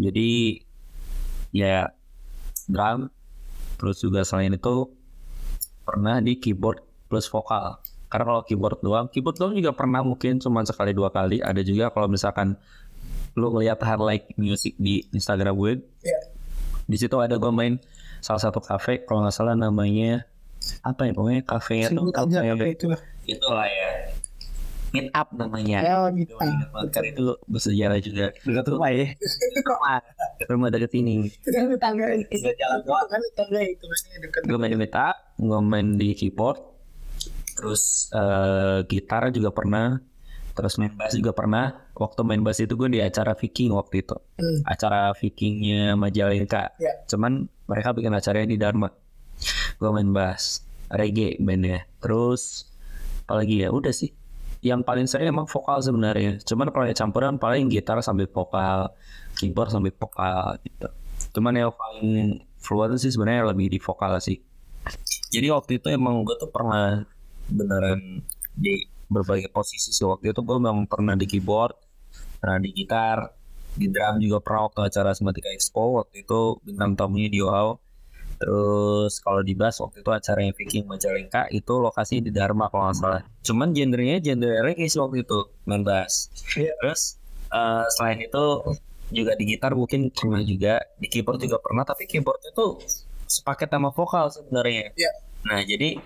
Jadi 0.01 0.57
ya 1.53 1.91
drum 2.69 3.09
terus 3.79 4.01
juga 4.01 4.21
selain 4.21 4.53
itu 4.53 4.89
pernah 5.85 6.21
di 6.21 6.41
keyboard 6.41 6.81
plus 7.09 7.29
vokal. 7.29 7.77
Karena 8.09 8.25
kalau 8.25 8.41
keyboard 8.41 8.79
doang 8.81 9.05
keyboard 9.09 9.37
doang 9.37 9.53
juga 9.53 9.71
pernah 9.77 10.01
mungkin 10.01 10.41
cuma 10.41 10.65
sekali 10.65 10.97
dua 10.97 11.13
kali. 11.13 11.43
Ada 11.45 11.61
juga 11.61 11.93
kalau 11.93 12.09
misalkan 12.09 12.57
lu 13.33 13.49
ngeliat 13.49 13.77
highlight 13.77 14.31
music 14.35 14.73
di 14.75 15.05
Instagram 15.09 15.53
gue 15.53 15.73
Iya. 15.99 16.19
di 16.83 16.95
situ 16.95 17.15
ada 17.15 17.35
gue 17.35 17.51
main 17.51 17.77
salah 18.19 18.39
satu 18.39 18.59
cafe 18.59 19.01
kalau 19.01 19.21
nggak 19.21 19.31
salah 19.31 19.53
namanya 19.53 20.25
apa 20.81 21.03
ya 21.03 21.11
pokoknya 21.11 21.41
kafenya 21.43 21.87
tuh 21.87 22.09
kafe 22.09 22.65
itu 22.69 22.85
lah. 22.85 23.01
itu 23.25 23.47
lah 23.47 23.65
ya 23.65 23.89
meet 24.89 25.07
up 25.13 25.29
namanya 25.31 25.79
Ya 25.79 25.95
ingat 26.09 26.33
banget, 26.33 26.89
karena 26.89 27.09
itu 27.11 27.23
bersejarah 27.45 27.99
juga 28.01 28.25
dekat 28.35 28.65
rumah 28.67 28.89
ya 28.89 29.07
rumah 30.47 30.67
deket 30.67 30.91
ini 30.95 31.29
Itu 31.29 31.47
kan 31.47 31.69
tetangga 31.69 32.05
itu. 32.11 32.41
jalan 32.41 32.79
doang. 32.81 33.05
Kan 33.05 33.21
tetangga 33.23 33.59
itu 33.61 33.85
dekat. 34.19 34.41
gue 34.43 34.57
main 34.57 34.73
meet 34.73 34.95
up 34.95 35.15
gue 35.37 35.59
main 35.61 35.87
di 35.93 36.09
keyboard 36.11 36.57
terus 37.53 38.09
eh, 38.09 38.81
gitar 38.85 39.29
juga 39.29 39.51
pernah 39.51 39.99
terus 40.59 40.75
main 40.75 40.91
bass 40.91 41.15
juga 41.15 41.31
pernah. 41.31 41.87
Waktu 41.95 42.19
main 42.27 42.43
bass 42.43 42.59
itu 42.59 42.75
gue 42.75 42.91
di 42.91 42.99
acara 42.99 43.31
Viking 43.31 43.71
waktu 43.71 44.03
itu. 44.03 44.19
Hmm. 44.35 44.59
acara 44.67 45.15
Vikingnya 45.15 45.95
Majalengka 45.95 46.75
Ya. 46.79 46.99
cuman 47.07 47.47
mereka 47.71 47.95
bikin 47.95 48.11
acaranya 48.11 48.47
di 48.51 48.57
Dharma. 48.59 48.91
Gue 49.79 49.89
main 49.95 50.11
bass 50.11 50.67
reggae 50.91 51.39
bandnya. 51.39 51.87
Terus 52.03 52.67
apalagi 53.23 53.63
ya? 53.63 53.71
Udah 53.71 53.95
sih. 53.95 54.11
Yang 54.59 54.83
paling 54.83 55.07
sering 55.07 55.31
emang 55.31 55.47
vokal 55.47 55.79
sebenarnya. 55.79 56.43
Cuman 56.43 56.67
kalau 56.75 56.83
ya 56.83 56.91
campuran 56.91 57.39
paling 57.39 57.71
gitar 57.71 57.95
sambil 58.03 58.27
vokal 58.27 58.91
keyboard 59.39 59.71
sambil 59.71 59.95
vokal 59.95 60.59
gitu. 60.67 60.87
Cuman 61.31 61.55
yang 61.55 61.71
paling 61.71 62.43
fluent 62.59 62.99
sih 62.99 63.07
sebenarnya 63.15 63.47
lebih 63.55 63.71
di 63.71 63.79
vokal 63.79 64.19
sih. 64.19 64.43
Jadi 65.31 65.47
waktu 65.53 65.79
itu 65.79 65.87
emang 65.93 66.27
gue 66.27 66.35
tuh 66.35 66.49
pernah 66.51 67.05
beneran 67.47 68.25
di 68.57 68.88
berbagai 69.09 69.49
posisi 69.49 69.91
sih 69.91 70.05
waktu 70.05 70.31
itu 70.31 70.41
gue 70.45 70.57
memang 70.61 70.85
pernah 70.85 71.17
di 71.17 71.25
keyboard 71.25 71.75
pernah 72.39 72.61
di 72.61 72.69
gitar 72.71 73.33
di 73.73 73.89
drum 73.89 74.21
juga 74.21 74.37
pernah 74.41 74.69
waktu 74.69 74.79
acara 74.89 75.11
Sematika 75.13 75.49
Expo 75.49 76.01
waktu 76.01 76.25
itu 76.25 76.61
bintang 76.65 76.93
tamunya 76.97 77.29
di 77.29 77.41
wow 77.41 77.77
Terus 78.39 79.19
kalau 79.19 79.43
di 79.43 79.51
Bas 79.51 79.75
waktu 79.83 79.99
itu 79.99 80.11
acaranya 80.15 80.55
Viking 80.55 80.87
Majalengka 80.87 81.51
itu 81.51 81.73
lokasi 81.75 82.23
di 82.23 82.31
Dharma 82.31 82.71
kalau 82.71 82.87
nggak 82.89 82.97
salah. 82.97 83.21
Cuman 83.43 83.75
genrenya 83.75 84.23
genre 84.23 84.63
reggae 84.63 84.87
sih 84.87 85.03
waktu 85.03 85.27
itu 85.27 85.39
main 85.67 85.83
bass. 85.83 86.31
Iya. 86.55 86.71
Terus 86.79 87.19
eh, 87.51 87.85
selain 87.99 88.23
itu 88.23 88.45
juga 89.11 89.35
di 89.35 89.43
gitar 89.43 89.75
mungkin 89.75 90.07
pernah 90.15 90.39
juga, 90.39 90.79
di 90.95 91.11
keyboard 91.11 91.43
juga 91.43 91.59
pernah. 91.59 91.83
Tapi 91.83 92.07
keyboardnya 92.07 92.55
tuh 92.55 92.79
sepaket 93.27 93.67
sama 93.75 93.91
vokal 93.91 94.31
sebenarnya. 94.31 94.95
Iya. 94.95 95.11
Nah 95.43 95.59
jadi 95.67 95.99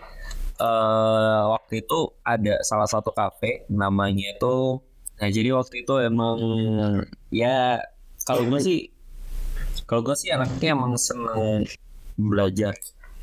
eh 0.62 1.42
waktu 1.50 1.82
itu 1.82 2.14
ada 2.22 2.62
salah 2.62 2.86
satu 2.86 3.10
kafe 3.10 3.66
namanya 3.74 4.38
itu. 4.38 4.82
Nah 5.18 5.30
jadi 5.30 5.50
waktu 5.54 5.86
itu 5.86 5.94
emang 6.02 6.38
ya 7.34 7.82
kalau 8.26 8.46
gue 8.46 8.60
sih 8.62 8.80
kalau 9.90 10.02
gue 10.06 10.16
sih 10.18 10.30
anaknya 10.30 10.78
emang 10.78 10.94
seneng 10.98 11.66
belajar. 12.18 12.74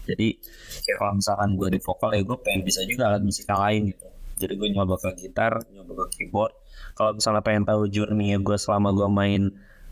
Jadi 0.08 0.42
kayak 0.86 0.96
kalau 0.98 1.12
misalkan 1.18 1.50
gue 1.54 1.68
di 1.70 1.80
vokal 1.80 2.10
ya 2.16 2.22
gue 2.26 2.38
pengen 2.42 2.62
bisa 2.66 2.80
juga 2.86 3.14
alat 3.14 3.22
musik 3.22 3.46
yang 3.46 3.62
lain 3.62 3.80
gitu. 3.94 4.06
Jadi 4.40 4.52
gue 4.56 4.68
nyoba 4.74 4.94
ke 4.98 5.10
gitar 5.20 5.52
nyoba 5.70 6.06
ke 6.06 6.18
keyboard. 6.18 6.52
Kalau 6.98 7.14
misalnya 7.14 7.42
pengen 7.46 7.64
tahu 7.68 7.86
journey 7.86 8.34
gue 8.34 8.56
selama 8.58 8.90
gue 8.90 9.08
main 9.08 9.42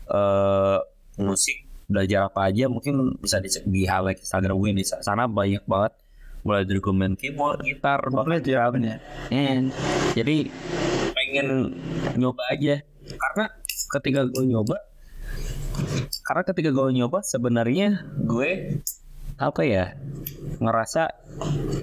eh 0.09 0.79
musik 1.19 1.67
belajar 1.89 2.29
apa 2.29 2.53
aja 2.53 2.69
mungkin 2.69 3.17
bisa 3.17 3.41
dicek 3.41 3.65
di 3.65 3.83
highlight 3.89 4.21
Instagram 4.21 4.55
gue 4.61 4.71
di 4.77 4.85
sana 4.85 5.25
banyak 5.25 5.65
banget 5.65 5.93
mulai 6.43 6.63
dari 6.63 6.79
main 6.95 7.13
keyboard 7.19 7.61
gitar 7.67 7.99
Belajar 8.07 8.71
apa 8.71 8.77
nih? 8.79 8.97
And 9.33 9.75
jadi 10.15 10.47
pengen 11.13 11.75
nyoba 12.15 12.43
aja. 12.53 12.81
Karena 13.09 13.45
ketika 13.97 14.21
gue 14.29 14.43
nyoba 14.45 14.77
karena 16.25 16.43
ketika 16.45 16.69
gue 16.69 16.93
nyoba 16.93 17.19
sebenarnya 17.25 18.05
gue 18.21 18.81
apa 19.39 19.61
ya 19.63 19.95
ngerasa 20.59 21.15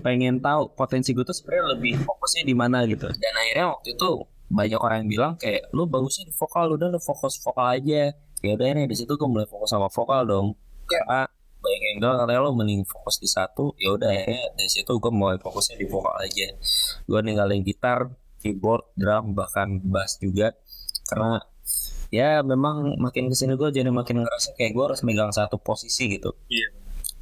pengen 0.05 0.45
tahu 0.45 0.77
potensi 0.77 1.17
gue 1.17 1.25
tuh 1.25 1.33
sebenarnya 1.33 1.65
lebih 1.79 1.93
fokusnya 2.05 2.43
di 2.45 2.55
mana 2.55 2.85
gitu. 2.85 3.09
Dan 3.09 3.33
akhirnya 3.33 3.67
waktu 3.73 3.97
itu 3.97 4.11
banyak 4.47 4.79
orang 4.79 4.97
yang 5.03 5.11
bilang 5.11 5.33
kayak 5.41 5.67
lu 5.75 5.89
bagusnya 5.91 6.31
di 6.31 6.35
vokal 6.37 6.71
udah 6.77 6.89
lu 6.93 7.01
fokus 7.01 7.41
vokal 7.41 7.67
aja. 7.75 8.13
Ya 8.45 8.53
udah 8.55 8.67
nih 8.77 8.87
di 8.87 8.97
situ 8.97 9.17
gue 9.17 9.29
mulai 9.29 9.49
fokus 9.49 9.73
sama 9.73 9.89
vokal 9.89 10.29
dong. 10.29 10.47
Karena 10.87 11.27
bilang 11.99 12.23
katanya 12.23 12.41
lo 12.45 12.53
mending 12.53 12.83
fokus 12.85 13.17
di 13.19 13.29
satu 13.29 13.73
ya 13.81 13.97
udah 13.97 14.11
ya 14.13 14.49
dari 14.55 14.71
situ 14.71 14.93
gue 14.97 15.13
mulai 15.13 15.41
fokusnya 15.41 15.77
di 15.81 15.87
vokal 15.89 16.15
aja. 16.21 16.49
Gue 17.09 17.21
ninggalin 17.25 17.63
gitar 17.67 18.13
keyboard 18.41 18.87
drum 18.95 19.35
bahkan 19.35 19.83
bass 19.83 20.23
juga. 20.23 20.55
Karena 21.07 21.43
ya 22.15 22.41
memang 22.47 22.97
makin 23.03 23.29
ke 23.31 23.35
sini 23.35 23.59
gue 23.59 23.69
jadi 23.75 23.91
makin 23.91 24.23
ngerasa 24.23 24.55
kayak 24.55 24.73
gue 24.75 24.85
harus 24.93 25.01
megang 25.03 25.33
satu 25.35 25.59
posisi 25.59 26.07
gitu. 26.13 26.33
Iya. 26.51 26.69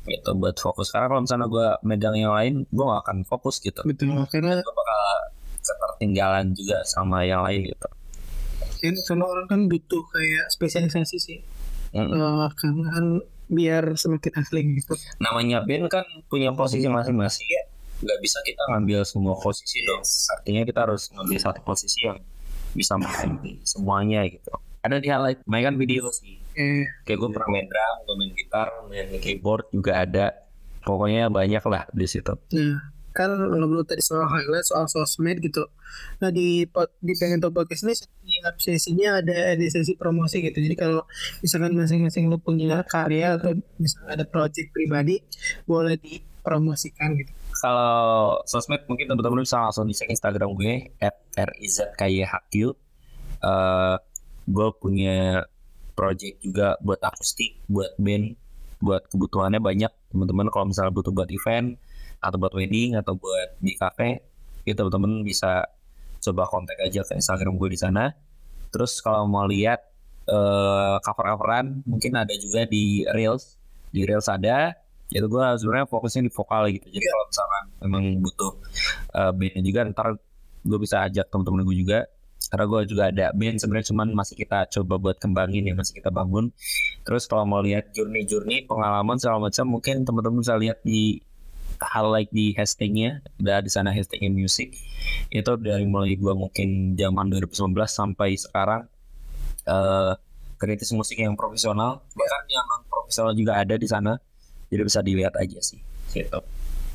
gitu 0.05 0.37
buat 0.37 0.57
fokus. 0.61 0.93
Karena 0.93 1.09
kalau 1.09 1.23
misalnya 1.25 1.49
gue 1.49 1.67
megang 1.89 2.17
yang 2.21 2.37
lain 2.37 2.69
gue 2.69 2.85
gak 2.85 3.03
akan 3.09 3.19
fokus 3.25 3.61
gitu. 3.65 3.81
Betul 3.89 4.13
karena 4.29 4.61
gue 4.61 4.75
bakal 4.77 5.01
ketertinggalan 5.65 6.53
juga 6.53 6.85
sama 6.85 7.25
yang 7.25 7.41
lain 7.41 7.73
gitu. 7.73 7.89
Kan 8.85 8.95
semua 9.01 9.33
orang 9.33 9.49
kan 9.49 9.61
butuh 9.65 10.05
kayak 10.13 10.53
spesialisasi 10.53 11.17
sih. 11.17 11.39
Mm. 11.97 12.13
Eh, 12.13 12.49
karena 12.61 12.89
kan 12.93 13.07
biar 13.55 13.95
semakin 13.95 14.33
asli 14.43 14.61
gitu. 14.83 14.99
Namanya 15.23 15.63
band 15.63 15.87
kan 15.89 16.05
punya 16.29 16.51
posisi 16.53 16.91
masing-masing. 16.91 17.47
Ya 17.47 17.63
nggak 18.05 18.19
bisa 18.21 18.39
kita 18.43 18.63
ngambil 18.75 19.01
semua 19.07 19.35
posisi 19.39 19.79
dong. 19.87 20.03
Artinya 20.37 20.63
kita 20.67 20.81
harus 20.85 21.09
ngambil 21.15 21.39
satu 21.39 21.61
posisi 21.63 22.05
yang 22.05 22.19
bisa 22.75 22.99
main 22.99 23.39
di 23.41 23.63
semuanya 23.63 24.27
gitu. 24.27 24.51
Ada 24.85 25.01
di 25.01 25.09
highlight 25.09 25.41
main 25.47 25.65
kan 25.65 25.75
video 25.79 26.11
sih. 26.11 26.37
Eh. 26.59 26.85
Kayak 27.07 27.19
gue 27.25 27.29
pernah 27.33 27.49
main 27.49 27.67
drum 27.71 27.97
gue 28.05 28.15
main 28.21 28.33
gitar 28.35 28.69
main 28.91 29.09
keyboard 29.23 29.65
juga 29.71 30.03
ada. 30.03 30.27
Pokoknya 30.85 31.33
banyak 31.33 31.65
lah 31.65 31.89
di 31.97 32.05
situ. 32.05 32.37
Nah, 32.53 32.77
kan 33.17 33.33
ngobrol 33.33 33.89
tadi 33.89 34.05
soal 34.05 34.29
highlight, 34.29 34.69
soal 34.69 34.85
sosmed 34.85 35.41
gitu. 35.41 35.65
Nah, 36.21 36.29
di 36.29 36.69
di 37.01 37.13
pengen 37.17 37.41
top 37.41 37.57
podcast 37.57 37.89
ini 37.89 37.97
setiap 38.35 38.57
sesinya 38.59 39.23
ada 39.23 39.55
di 39.55 39.71
sesi 39.71 39.95
promosi 39.95 40.43
gitu. 40.43 40.59
Jadi 40.59 40.75
kalau 40.75 41.07
misalkan 41.39 41.79
masing-masing 41.79 42.27
lu 42.27 42.43
punya 42.43 42.83
karya 42.83 43.39
atau 43.39 43.55
misalnya 43.79 44.19
ada 44.19 44.25
project 44.27 44.75
pribadi, 44.75 45.23
boleh 45.71 45.95
dipromosikan 45.97 47.15
gitu. 47.15 47.31
kalau 47.63 48.43
sosmed 48.51 48.83
mungkin 48.91 49.07
teman-teman 49.07 49.47
bisa 49.47 49.63
langsung 49.63 49.87
di 49.87 49.95
Instagram 49.95 50.59
gue 50.59 50.91
@rizkyhq 51.39 52.55
eh 53.45 53.97
gue 54.45 54.69
punya 54.77 55.49
project 55.97 56.37
juga 56.43 56.77
buat 56.85 57.01
akustik 57.01 57.65
buat 57.71 57.97
band 57.97 58.37
buat 58.83 59.09
kebutuhannya 59.09 59.63
banyak 59.63 59.89
teman-teman 60.13 60.53
kalau 60.53 60.69
misalnya 60.69 60.93
butuh 60.93 61.15
buat 61.15 61.31
event 61.33 61.81
atau 62.21 62.37
buat 62.37 62.53
wedding 62.53 63.01
atau 63.01 63.17
buat 63.17 63.57
di 63.63 63.73
cafe 63.79 64.21
itu 64.69 64.77
teman-teman 64.77 65.25
bisa 65.25 65.65
coba 66.25 66.49
kontak 66.49 66.77
aja 66.81 67.05
ke 67.05 67.13
Instagram 67.17 67.61
gue 67.61 67.69
di 67.73 67.79
sana 67.81 68.13
terus 68.75 68.99
kalau 68.99 69.31
mau 69.31 69.47
lihat 69.47 69.79
eh 70.27 70.97
cover-coveran 71.05 71.87
mungkin 71.87 72.19
ada 72.19 72.35
juga 72.35 72.67
di 72.67 73.07
Reels. 73.15 73.61
Di 73.95 74.03
Reels 74.03 74.27
ada. 74.27 74.75
Itu 75.13 75.31
gue 75.31 75.45
sebenarnya 75.61 75.87
fokusnya 75.87 76.27
di 76.27 76.33
vokal 76.33 76.75
gitu. 76.75 76.87
Jadi 76.91 77.07
kalau 77.07 77.25
misalkan 77.31 77.65
memang 77.87 78.05
butuh 78.25 78.53
uh, 79.15 79.31
bandnya 79.37 79.63
juga 79.63 79.81
ntar 79.93 80.09
gue 80.65 80.79
bisa 80.81 81.07
ajak 81.07 81.31
teman-teman 81.31 81.63
gue 81.69 81.77
juga. 81.79 82.01
Karena 82.51 82.65
gue 82.69 82.81
juga 82.89 83.03
ada 83.09 83.27
band 83.33 83.57
sebenarnya 83.61 83.87
cuman 83.93 84.09
masih 84.17 84.35
kita 84.37 84.59
coba 84.69 84.95
buat 85.01 85.17
kembangin 85.23 85.71
ya 85.71 85.75
masih 85.77 86.01
kita 86.01 86.11
bangun. 86.11 86.51
Terus 87.05 87.29
kalau 87.29 87.45
mau 87.45 87.61
lihat 87.61 87.93
journey-journey 87.93 88.65
pengalaman 88.65 89.21
segala 89.21 89.45
macam 89.45 89.65
mungkin 89.77 90.09
teman-teman 90.09 90.41
bisa 90.41 90.57
lihat 90.57 90.81
di 90.83 91.21
highlight 91.85 92.33
di 92.33 92.57
hashtagnya 92.57 93.21
ada 93.41 93.61
di 93.61 93.71
sana 93.71 93.93
hashtagnya 93.93 94.33
music. 94.33 94.75
Itu 95.29 95.61
dari 95.61 95.85
mulai 95.85 96.17
gue 96.17 96.33
mungkin 96.33 96.97
zaman 96.97 97.29
2019 97.31 97.77
sampai 97.85 98.37
sekarang 98.41 98.83
eh 99.65 100.13
kritis 100.55 100.93
musik 100.97 101.21
yang 101.21 101.37
profesional 101.37 102.01
bahkan 102.17 102.43
yang 102.49 102.65
non 102.65 102.83
profesional 102.89 103.33
juga 103.37 103.61
ada 103.61 103.77
di 103.77 103.89
sana. 103.89 104.17
Jadi 104.73 104.83
bisa 104.83 105.01
dilihat 105.05 105.37
aja 105.37 105.61
sih 105.61 105.79
gitu. 106.17 106.41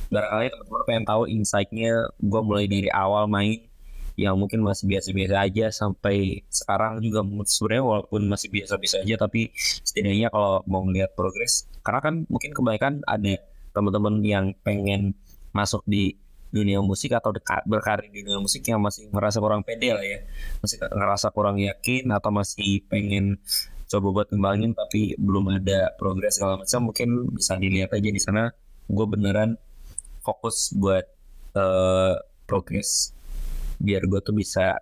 Barangkali 0.09 0.49
teman-teman 0.49 0.83
pengen 0.89 1.05
tahu 1.05 1.23
insight-nya 1.29 2.09
gue 2.17 2.41
mulai 2.41 2.65
dari 2.65 2.89
awal 2.89 3.29
main 3.29 3.69
yang 4.19 4.35
mungkin 4.35 4.59
masih 4.59 4.83
biasa-biasa 4.91 5.35
aja 5.39 5.65
sampai 5.71 6.43
sekarang 6.51 6.99
juga 6.99 7.23
sebenarnya 7.47 7.83
walaupun 7.87 8.21
masih 8.27 8.51
biasa-biasa 8.51 9.07
aja 9.07 9.15
tapi 9.15 9.55
setidaknya 9.55 10.27
kalau 10.27 10.59
mau 10.67 10.83
ngeliat 10.83 11.15
progres 11.15 11.71
karena 11.87 11.99
kan 12.03 12.13
mungkin 12.27 12.51
kebanyakan 12.51 12.99
ada 13.07 13.39
teman-teman 13.79 14.19
yang 14.19 14.51
pengen 14.59 15.15
masuk 15.55 15.79
di 15.87 16.19
dunia 16.49 16.81
musik 16.81 17.13
atau 17.13 17.29
berkarir 17.65 18.09
di 18.09 18.25
dunia 18.25 18.41
musik 18.41 18.65
yang 18.65 18.81
masih 18.81 19.07
merasa 19.13 19.37
kurang 19.39 19.63
pede 19.63 19.95
lah 19.95 20.03
ya. 20.03 20.19
Masih 20.59 20.77
ngerasa 20.81 21.31
kurang 21.31 21.61
yakin 21.61 22.09
atau 22.11 22.29
masih 22.33 22.83
pengen 22.89 23.39
coba 23.89 24.07
buat 24.21 24.27
kembangin 24.29 24.77
tapi 24.77 25.17
belum 25.17 25.49
ada 25.57 25.93
progres 25.97 26.37
segala 26.37 26.61
macam 26.61 26.91
mungkin 26.91 27.09
bisa 27.33 27.55
dilihat 27.57 27.93
aja 27.95 28.09
di 28.09 28.21
sana. 28.21 28.51
Gue 28.89 29.05
beneran 29.07 29.55
fokus 30.25 30.73
buat 30.73 31.05
eh, 31.55 32.15
progres. 32.49 33.13
Biar 33.79 34.03
gue 34.09 34.19
tuh 34.19 34.35
bisa 34.35 34.75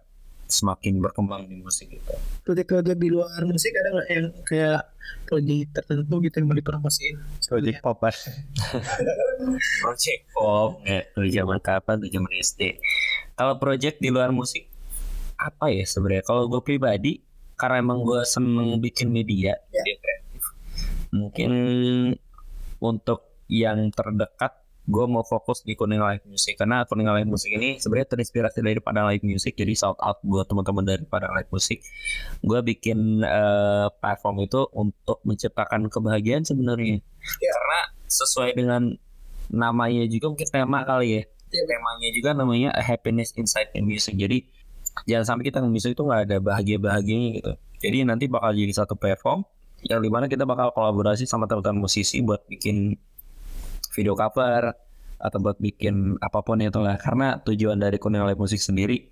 semakin 0.49 1.03
berkembang 1.03 1.45
di 1.47 1.59
musik 1.59 1.91
gitu 1.91 2.13
Project-project 2.43 2.99
di 2.99 3.09
luar 3.11 3.41
musik 3.43 3.71
ada 3.75 3.89
nggak 3.95 4.09
yang 4.09 4.27
kayak 4.47 4.81
project 5.27 5.69
tertentu 5.75 6.15
gitu 6.23 6.35
yang 6.39 6.47
mau 6.51 6.57
dipromosiin? 6.57 7.15
Project 7.47 7.79
Popas. 7.79 8.17
project 9.83 10.21
pop 10.35 10.83
nggak 10.83 11.03
dari 11.15 11.29
zaman 11.31 11.59
kapan 11.63 11.95
dari 11.99 12.11
zaman 12.11 12.31
SD 12.39 12.61
kalau 13.37 13.53
project 13.61 14.01
di 14.01 14.09
luar 14.09 14.33
musik 14.33 14.65
apa 15.37 15.69
ya 15.69 15.85
sebenarnya? 15.85 16.25
Kalau 16.25 16.49
gue 16.49 16.61
pribadi 16.65 17.21
karena 17.57 17.81
emang 17.81 18.01
gue 18.01 18.21
seneng 18.25 18.77
bikin 18.81 19.09
media 19.09 19.57
media 19.69 19.95
kreatif 20.01 20.43
mungkin 21.13 21.51
untuk 22.77 23.41
yang 23.49 23.89
terdekat 23.89 24.66
gue 24.87 25.05
mau 25.11 25.19
fokus 25.27 25.67
di 25.67 25.75
kuning 25.75 25.99
live 25.99 26.23
music 26.23 26.55
karena 26.55 26.87
kuning 26.87 27.11
live 27.11 27.27
music 27.27 27.51
ini 27.51 27.75
sebenarnya 27.75 28.07
terinspirasi 28.15 28.63
dari 28.63 28.79
Padang 28.79 29.11
Live 29.11 29.19
Music 29.27 29.59
jadi 29.59 29.75
shout 29.75 29.99
out 29.99 30.23
buat 30.23 30.47
teman-teman 30.47 30.87
dari 30.87 31.03
Padang 31.03 31.35
Live 31.35 31.51
Music. 31.51 31.83
Gue 32.39 32.63
bikin 32.63 33.19
eh, 33.19 33.87
platform 33.99 34.47
itu 34.47 34.63
untuk 34.71 35.19
menciptakan 35.27 35.91
kebahagiaan 35.91 36.47
sebenarnya. 36.47 37.03
Karena 37.19 37.79
sesuai 38.07 38.55
dengan 38.55 38.95
namanya 39.51 40.07
juga 40.07 40.31
mungkin 40.31 40.47
tema 40.47 40.87
kali 40.87 41.19
ya. 41.19 41.23
Temanya 41.51 42.09
juga 42.15 42.29
namanya 42.31 42.69
A 42.71 42.79
happiness 42.79 43.35
inside 43.35 43.75
the 43.75 43.83
music. 43.83 44.15
Jadi 44.15 44.47
jangan 45.03 45.35
sampai 45.35 45.51
kita 45.51 45.59
music 45.67 45.99
itu 45.99 46.03
nggak 46.07 46.31
ada 46.31 46.37
bahagia 46.39 46.79
bahagianya 46.79 47.29
gitu. 47.43 47.51
Jadi 47.83 47.97
nanti 48.07 48.31
bakal 48.31 48.55
jadi 48.55 48.71
satu 48.71 48.95
platform 48.95 49.43
yang 49.83 49.99
di 49.99 50.09
mana 50.09 50.31
kita 50.31 50.47
bakal 50.47 50.71
kolaborasi 50.71 51.27
sama 51.27 51.45
teman-teman 51.45 51.85
musisi 51.85 52.23
buat 52.23 52.41
bikin 52.47 52.97
video 53.97 54.13
cover 54.13 54.77
atau 55.17 55.37
buat 55.41 55.57
bikin 55.57 56.21
apa 56.21 56.45
pun 56.45 56.61
itu 56.61 56.77
lah. 56.77 57.01
Karena 57.01 57.41
tujuan 57.41 57.81
dari 57.81 57.97
Kuning 57.97 58.21
Live 58.21 58.37
Musik 58.37 58.61
sendiri 58.61 59.09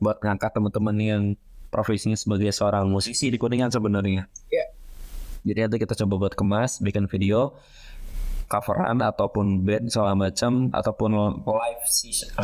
buat 0.00 0.24
ngangkat 0.24 0.56
teman-teman 0.56 0.96
yang 0.96 1.22
profesinya 1.68 2.16
sebagai 2.16 2.48
seorang 2.48 2.88
musisi 2.88 3.28
di 3.28 3.36
Kuningan 3.36 3.68
sebenarnya. 3.68 4.24
Iya. 4.48 4.66
jadi 5.44 5.68
nanti 5.68 5.76
kita 5.76 5.92
coba 5.92 6.24
buat 6.24 6.32
kemas 6.32 6.80
bikin 6.80 7.04
video 7.04 7.60
coveran 8.48 9.04
ataupun 9.04 9.60
band 9.60 9.92
segala 9.92 10.16
macam 10.16 10.72
ataupun 10.72 11.44
live 11.44 11.84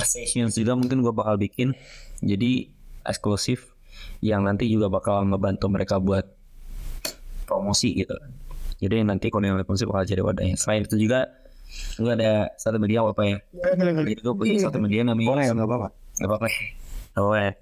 sessions 0.05 0.53
juga 0.53 0.77
mungkin 0.77 1.01
gue 1.01 1.15
bakal 1.17 1.41
bikin. 1.41 1.73
Jadi 2.21 2.69
eksklusif 3.09 3.73
yang 4.21 4.45
nanti 4.45 4.69
juga 4.69 4.93
bakal 4.93 5.25
ngebantu 5.25 5.73
mereka 5.73 5.97
buat 5.97 6.29
promosi 7.49 8.05
gitu 8.05 8.15
jadi 8.81 9.05
nanti 9.05 9.29
Cornelius 9.29 9.69
Musik 9.69 9.93
bakal 9.93 10.09
jadi 10.09 10.25
wadahnya 10.25 10.57
selain 10.57 10.89
itu 10.89 10.97
juga 10.97 11.29
gue 12.01 12.13
ada 12.13 12.51
satu 12.59 12.83
media 12.83 13.05
apa 13.05 13.23
ya. 13.23 13.39
Jadi 13.55 14.21
gue 14.21 14.35
punya 14.35 14.59
satu 14.59 14.79
media 14.83 15.07
namanya 15.07 15.29
Boleh 15.31 15.45
nggak 15.55 15.69
apa-apa. 15.69 15.89
Gak 16.19 16.29
apa-apa. 16.29 16.47
Oh 17.19 17.35
ya. 17.35 17.55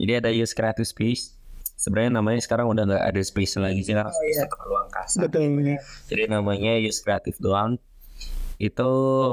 Jadi 0.00 0.12
ada 0.16 0.30
use 0.32 0.56
creative 0.56 0.88
space. 0.88 1.36
Sebenarnya 1.76 2.20
namanya 2.20 2.40
sekarang 2.44 2.68
udah 2.68 2.84
nggak 2.88 3.04
ada 3.04 3.20
space 3.24 3.56
lagi 3.56 3.80
sih 3.84 3.96
Karena 3.96 4.12
iya. 4.12 4.44
satu 4.44 4.56
ruang 4.64 4.88
kasar. 4.92 5.28
Betul. 5.28 5.60
ya. 5.64 5.78
Jadi 6.08 6.22
namanya 6.28 6.72
use 6.80 7.00
creative 7.04 7.36
doang. 7.40 7.76
Itu 8.60 8.90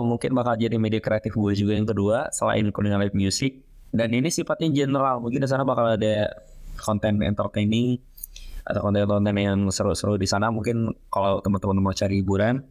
mungkin 0.08 0.32
bakal 0.36 0.56
jadi 0.56 0.80
media 0.80 1.04
kreatif 1.04 1.36
gue 1.36 1.52
juga 1.52 1.76
yang 1.76 1.84
kedua 1.84 2.32
Selain 2.32 2.63
kuningan 2.71 3.04
live 3.04 3.15
music. 3.15 3.63
Dan 3.91 4.12
ini 4.12 4.28
sifatnya 4.28 4.71
general. 4.71 5.23
Mungkin 5.23 5.39
di 5.43 5.47
sana 5.47 5.63
bakal 5.63 5.95
ada 5.95 6.32
konten 6.80 7.23
entertaining 7.23 8.00
atau 8.67 8.84
konten-konten 8.84 9.36
yang 9.39 9.71
seru-seru 9.71 10.19
di 10.19 10.27
sana. 10.27 10.51
Mungkin 10.51 10.91
kalau 11.08 11.39
teman-teman 11.39 11.80
mau 11.80 11.95
cari 11.95 12.19
hiburan 12.19 12.67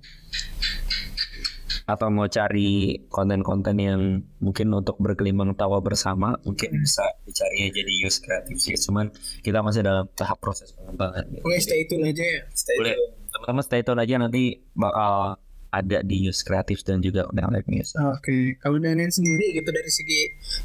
atau 1.86 2.10
mau 2.10 2.26
cari 2.26 2.98
konten-konten 3.08 3.76
yang 3.78 4.00
mungkin 4.42 4.74
untuk 4.74 4.98
berkelimang 4.98 5.54
tawa 5.54 5.78
bersama 5.78 6.34
mungkin 6.42 6.82
bisa 6.82 7.06
dicari 7.22 7.70
jadi 7.70 7.92
use 8.04 8.18
kreatif 8.20 8.58
sih. 8.58 8.74
Cuman 8.76 9.08
kita 9.40 9.62
masih 9.62 9.86
dalam 9.86 10.04
tahap 10.12 10.42
proses 10.42 10.74
pengembangan. 10.74 11.24
Gitu. 11.30 11.46
Oke, 11.46 11.58
stay 11.62 11.86
tune 11.86 12.10
aja 12.10 12.24
ya. 12.26 12.40
boleh. 12.76 12.96
teman-teman 13.32 13.62
stay 13.64 13.80
tune 13.86 14.00
aja. 14.02 14.14
Nanti 14.18 14.60
bakal 14.74 15.40
ada 15.70 15.98
di 16.02 16.16
use 16.26 16.42
kreatif 16.42 16.82
dan 16.82 16.98
juga 17.04 17.28
udah 17.30 17.52
live 17.54 17.68
news. 17.70 17.94
Oke, 17.96 18.58
kalau 18.58 18.82
Daniel 18.82 19.12
sendiri 19.12 19.54
gitu 19.54 19.70
dari 19.70 19.90
segi 19.92 20.20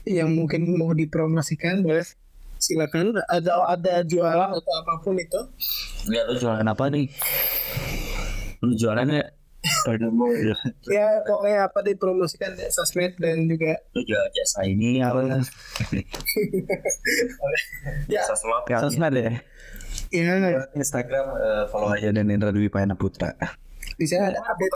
yang 0.09 0.33
mungkin 0.33 0.65
mau 0.73 0.95
dipromosikan, 0.95 1.83
boleh 1.83 2.05
silakan. 2.61 3.17
Ada 3.27 3.51
ada 3.65 3.93
jualan 4.05 4.49
atau 4.53 4.73
apa 4.85 4.93
pun 5.01 5.17
itu. 5.17 5.41
ya 6.13 6.21
lu 6.29 6.37
jualan 6.37 6.65
apa 6.65 6.83
nih. 6.93 7.09
Lu 8.61 8.77
jualannya 8.77 9.41
Ya? 10.89 11.21
Pokoknya 11.25 11.69
apa 11.69 11.79
dipromosikan 11.85 12.57
ya, 12.57 12.65
sosmed 12.73 13.13
dan 13.21 13.45
juga 13.45 13.77
lu 13.93 14.01
jual 14.05 14.25
jasa 14.33 14.65
ini 14.65 15.01
apa? 15.05 15.21
Ya. 18.09 18.21
Slot 18.25 18.65
ya 18.69 18.77
Sosmed 18.81 19.13
ya. 19.15 19.31
ya. 20.11 20.65
Instagram 20.75 21.25
eh, 21.37 21.63
follow 21.69 21.93
aja 21.93 22.09
dan 22.13 22.29
Indra 22.29 22.49
Dwi 22.53 22.67
Payana 22.71 22.95
Putra. 22.97 23.33
di 23.99 24.05
sana 24.09 24.33
ada 24.33 24.39
update 24.41 24.73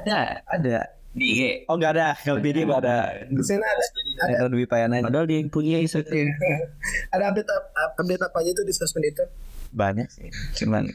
ada. 0.00 0.24
Ada. 0.48 1.03
Di 1.14 1.26
IG 1.30 1.40
Oh 1.70 1.78
nggak 1.78 1.92
ada. 1.94 2.18
Kalau 2.18 2.42
ini 2.42 2.66
nggak 2.66 2.80
ada. 2.82 2.98
di 3.24 3.42
sana 3.46 3.62
ada 3.62 3.84
Indra 4.26 4.48
Dwi 4.50 4.66
Payana 4.66 4.98
padahal 5.00 5.26
dia 5.30 5.38
yang 5.38 5.48
punya 5.48 5.78
Instagram 5.78 6.26
Iya. 6.26 6.34
ada 7.14 7.24
update 7.30 7.48
update 7.94 8.22
apa 8.22 8.36
aja 8.42 8.50
tuh 8.52 8.64
di 8.66 8.74
sosmed 8.74 9.06
itu? 9.06 9.24
banyak 9.74 10.06
sih. 10.06 10.30
Cuman 10.54 10.86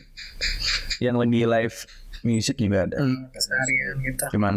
yang 1.03 1.19
lagi 1.19 1.43
live 1.43 1.75
music 2.23 2.55
juga 2.55 2.87
ada. 2.87 2.95
Hmm, 2.95 3.27
keseharian 3.27 3.95
gitu. 4.03 4.23
Cuman 4.35 4.55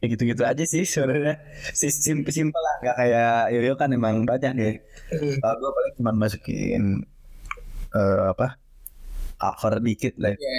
ya 0.00 0.06
gitu-gitu 0.08 0.42
aja 0.42 0.64
sih 0.64 0.88
sebenarnya. 0.88 1.36
Simpel 1.76 2.32
simpel 2.32 2.56
lah. 2.56 2.76
Nggak 2.80 2.96
kayak 2.96 3.36
Yoyo 3.52 3.74
kan 3.76 3.92
emang 3.92 4.24
banyak 4.24 4.52
ya. 4.56 4.70
Hmm. 5.12 5.36
Kalau 5.36 5.56
gue 5.60 5.70
paling 5.70 5.92
cuma 6.00 6.10
masukin 6.16 6.84
eh, 7.92 8.22
apa 8.32 8.56
cover 9.36 9.84
dikit 9.84 10.16
lah. 10.16 10.32
Ya, 10.32 10.56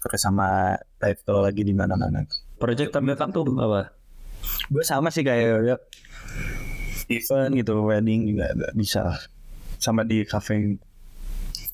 Terus 0.00 0.20
sama 0.20 0.76
title 0.96 1.44
lagi 1.44 1.64
di 1.64 1.76
mana-mana. 1.76 2.24
Project 2.64 2.90
terdekat 2.90 3.28
tuh 3.30 3.44
apa 3.54 3.92
Gue 4.68 4.80
sama 4.80 5.08
sih 5.08 5.20
kayak 5.20 5.44
Yoyo. 5.44 5.76
Event 7.04 7.52
gitu, 7.52 7.84
wedding 7.84 8.24
juga 8.28 8.48
ada, 8.48 8.68
bisa. 8.72 9.02
Sama 9.76 10.04
di 10.04 10.24
cafe 10.24 10.80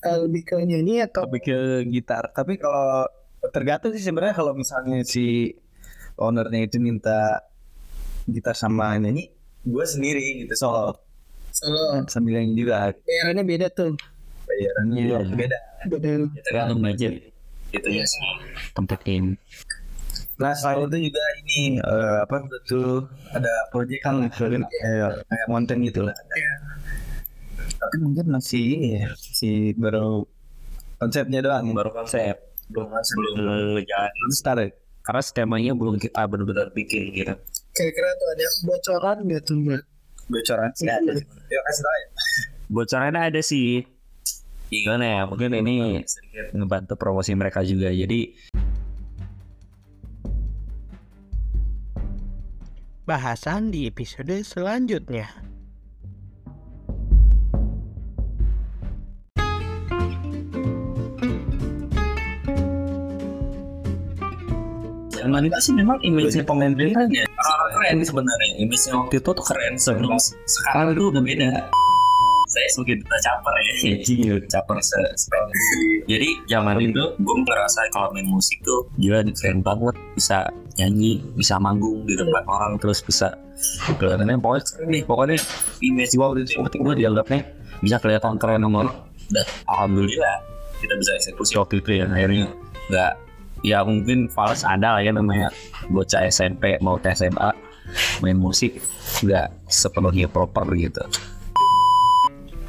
eh, 0.01 0.17
lebih 0.19 0.43
ke 0.43 0.55
nyanyi 0.59 1.03
atau 1.03 1.23
lebih 1.23 1.41
ke 1.41 1.57
gitar. 1.87 2.31
Tapi 2.31 2.59
kalau 2.59 3.07
tergantung 3.49 3.91
sih 3.91 4.03
sebenarnya 4.03 4.35
kalau 4.35 4.51
misalnya 4.51 5.03
si 5.03 5.55
ownernya 6.15 6.67
itu 6.67 6.77
minta 6.77 7.47
gitar 8.23 8.53
sama 8.53 8.95
nyanyi, 8.95 9.31
gue 9.63 9.85
sendiri 9.87 10.43
gitu 10.43 10.53
solo 10.57 10.99
solo? 11.51 12.03
sambil 12.07 12.39
nyanyi 12.39 12.53
juga 12.55 12.91
Bayarannya 12.95 13.43
beda 13.43 13.67
tuh. 13.71 13.91
bayarannya 14.47 14.99
Iya. 14.99 15.19
beda. 15.31 15.59
Beda. 15.87 16.11
tergantung 16.43 16.79
budget 16.81 17.13
gitu 17.71 17.87
ya 17.87 18.03
sih 18.03 18.21
tempatin 18.75 19.39
Nah 20.41 20.53
selain 20.57 20.89
itu 20.89 20.97
juga 21.13 21.23
ini 21.45 21.77
eh, 21.77 22.17
apa 22.25 22.35
betul 22.49 23.05
ada 23.29 23.53
project 23.69 24.01
kan 24.01 24.15
kayak 24.33 25.21
kayak 25.29 25.45
konten 25.45 25.77
gitu 25.85 26.01
lah. 26.09 26.15
Iya. 26.33 26.53
Tapi 27.81 27.95
mungkin 28.01 28.25
masih 28.33 28.67
ya, 28.97 29.05
masih 29.13 29.73
baru 29.77 30.25
konsepnya 30.97 31.39
doang. 31.45 31.69
baru 31.73 31.93
konsep 31.93 32.51
belum 32.71 32.87
belum 32.95 33.83
jalan 33.83 34.31
start 34.31 34.59
ya? 34.63 34.69
karena 35.01 35.21
skemanya 35.25 35.73
belum 35.73 35.97
kita 35.97 36.21
benar-benar 36.29 36.69
bikin 36.77 37.09
gitu 37.11 37.33
Kira-kira 37.73 38.09
tuh 38.19 38.27
ada 38.37 38.47
bocoran 38.67 39.17
nggak 39.25 39.41
tuh 39.47 39.55
mbak? 39.57 39.81
Bocoran 40.29 40.69
sih 40.77 40.87
ada. 40.87 41.11
Ya 41.49 41.59
kasih 41.65 41.83
tahu 41.83 41.95
ya. 41.97 42.07
bocorannya 42.71 43.21
ada 43.33 43.41
sih 43.43 43.83
gimana 44.71 45.03
ya 45.03 45.21
mungkin 45.27 45.51
ini 45.51 45.99
sedikit 46.07 46.55
ngebantu 46.55 46.95
promosi 46.95 47.35
mereka 47.35 47.59
juga 47.59 47.91
jadi 47.91 48.31
Bahasan 53.11 53.75
di 53.75 53.91
episode 53.91 54.39
selanjutnya. 54.39 55.27
zaman 65.11 65.43
itu 65.43 65.59
sih 65.59 65.73
memang 65.75 65.99
image 66.07 66.39
pemain 66.47 66.71
band 66.71 67.11
ya. 67.11 67.27
Keren 67.75 67.99
sebenarnya 67.99 68.63
image 68.63 68.87
waktu 68.95 69.19
itu 69.19 69.29
tuh 69.35 69.43
keren. 69.43 69.75
sebelum 69.75 70.15
sekarang 70.47 70.95
itu 70.95 71.11
udah 71.11 71.19
beda. 71.19 71.67
Saya 72.47 72.67
sebagai 72.71 73.03
duta 73.03 73.17
caper 73.27 73.53
ya. 73.59 73.73
Ya 73.91 74.35
caper 74.47 74.77
se 74.79 74.99
se- 75.19 75.51
jadi 76.07 76.29
zaman 76.47 76.79
itu 76.79 77.03
gue 77.19 77.35
ngerasa 77.43 77.91
kalau 77.91 78.15
main 78.15 78.27
musik 78.31 78.63
tuh 78.63 78.87
gila 78.95 79.19
keren 79.35 79.59
banget. 79.59 79.99
Bisa 80.15 80.47
nyanyi 80.79 81.19
bisa 81.35 81.59
manggung 81.59 82.07
di 82.07 82.15
depan 82.15 82.43
orang 82.47 82.79
terus 82.79 83.03
bisa 83.03 83.35
kelihatannya 83.99 84.39
pokoknya 84.39 84.63
keren 84.63 84.87
nih 84.89 85.01
pokoknya 85.03 85.37
image 85.83 86.13
gue 86.15 86.25
waktu 86.25 86.41
itu 86.47 86.53
waktu 86.61 86.75
dianggapnya 86.97 87.41
bisa 87.81 87.97
kelihatan 87.99 88.35
keren 88.39 88.61
nomor 88.63 88.87
dan 89.31 89.45
alhamdulillah 89.67 90.37
kita 90.79 90.93
bisa 90.97 91.11
eksekusi 91.17 91.53
waktu 91.59 91.83
itu 91.83 91.89
ya 92.01 92.05
akhirnya 92.09 92.47
nggak 92.89 93.13
ya 93.61 93.85
mungkin 93.85 94.25
fals 94.31 94.65
ada 94.65 94.97
lah 94.97 95.01
ya 95.01 95.13
namanya 95.13 95.53
bocah 95.93 96.25
SMP 96.27 96.81
mau 96.81 96.97
ke 96.97 97.13
SMA 97.13 97.53
main 98.21 98.37
musik 98.37 98.81
nggak 99.21 99.51
sepenuhnya 99.67 100.29
proper 100.31 100.65
gitu. 100.77 101.03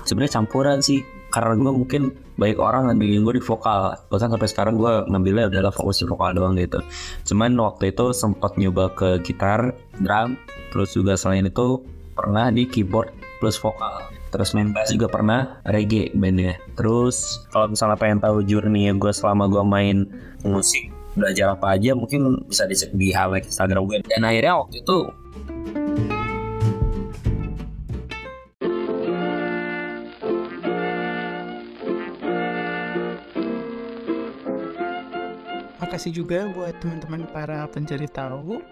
Sebenarnya 0.02 0.42
campuran 0.42 0.82
sih 0.82 1.06
karena 1.32 1.56
gue 1.56 1.72
mungkin 1.72 2.02
baik 2.36 2.60
orang 2.60 2.92
ngambilin 2.92 3.24
gue 3.24 3.34
di 3.40 3.44
vokal. 3.44 3.96
Bahkan 4.12 4.28
sampai 4.36 4.48
sekarang 4.52 4.76
gue 4.76 5.08
ngambilnya 5.08 5.48
adalah 5.48 5.72
fokus 5.72 6.04
di 6.04 6.06
vokal 6.06 6.36
doang 6.36 6.54
gitu. 6.60 6.84
Cuman 7.24 7.56
waktu 7.56 7.96
itu 7.96 8.12
sempat 8.12 8.60
nyoba 8.60 8.92
ke 8.92 9.24
gitar 9.24 9.72
drum 9.98 10.36
terus 10.70 10.92
juga 10.92 11.16
selain 11.16 11.48
itu 11.48 11.80
pernah 12.12 12.52
di 12.52 12.68
keyboard 12.68 13.08
plus 13.40 13.56
vokal. 13.56 14.04
Terus 14.32 14.52
main 14.56 14.72
bass 14.72 14.92
juga 14.92 15.08
pernah 15.08 15.60
reggae 15.64 16.12
bandnya. 16.12 16.60
Terus 16.76 17.48
kalau 17.52 17.72
misalnya 17.72 17.96
pengen 17.96 18.20
tahu 18.20 18.44
journey 18.44 18.92
gue 18.92 19.12
selama 19.12 19.48
gue 19.48 19.64
main 19.64 20.08
musik 20.44 20.92
belajar 21.12 21.52
apa 21.52 21.76
aja 21.76 21.92
mungkin 21.92 22.40
bisa 22.48 22.64
dicek 22.64 22.92
di 22.96 23.12
highlight 23.12 23.44
Instagram 23.44 23.84
gue 23.84 24.00
dan 24.08 24.24
akhirnya 24.24 24.56
waktu 24.56 24.80
itu 24.80 24.98
Makasih 35.92 36.24
juga 36.24 36.48
buat 36.56 36.72
teman-teman 36.80 37.28
para 37.36 37.68
pencari 37.68 38.08
tahu. 38.08 38.64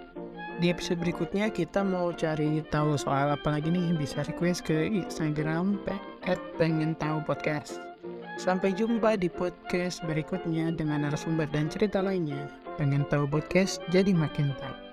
Di 0.57 0.73
episode 0.73 1.05
berikutnya 1.05 1.53
kita 1.53 1.85
mau 1.85 2.17
cari 2.17 2.65
tahu 2.73 2.97
soal 2.97 3.37
apa 3.37 3.61
lagi 3.61 3.69
nih 3.69 3.93
bisa 3.93 4.25
request 4.25 4.65
ke 4.65 4.89
Instagram 4.89 5.77
at 6.25 6.41
pengen 6.57 6.97
tahu 6.97 7.21
podcast. 7.29 7.77
Sampai 8.41 8.73
jumpa 8.73 9.21
di 9.21 9.29
podcast 9.29 10.01
berikutnya 10.09 10.73
dengan 10.73 11.05
narasumber 11.05 11.45
dan 11.53 11.69
cerita 11.69 12.01
lainnya. 12.01 12.49
Pengen 12.81 13.05
tahu 13.13 13.29
podcast 13.29 13.85
jadi 13.93 14.17
makin 14.17 14.57
tahu. 14.57 14.90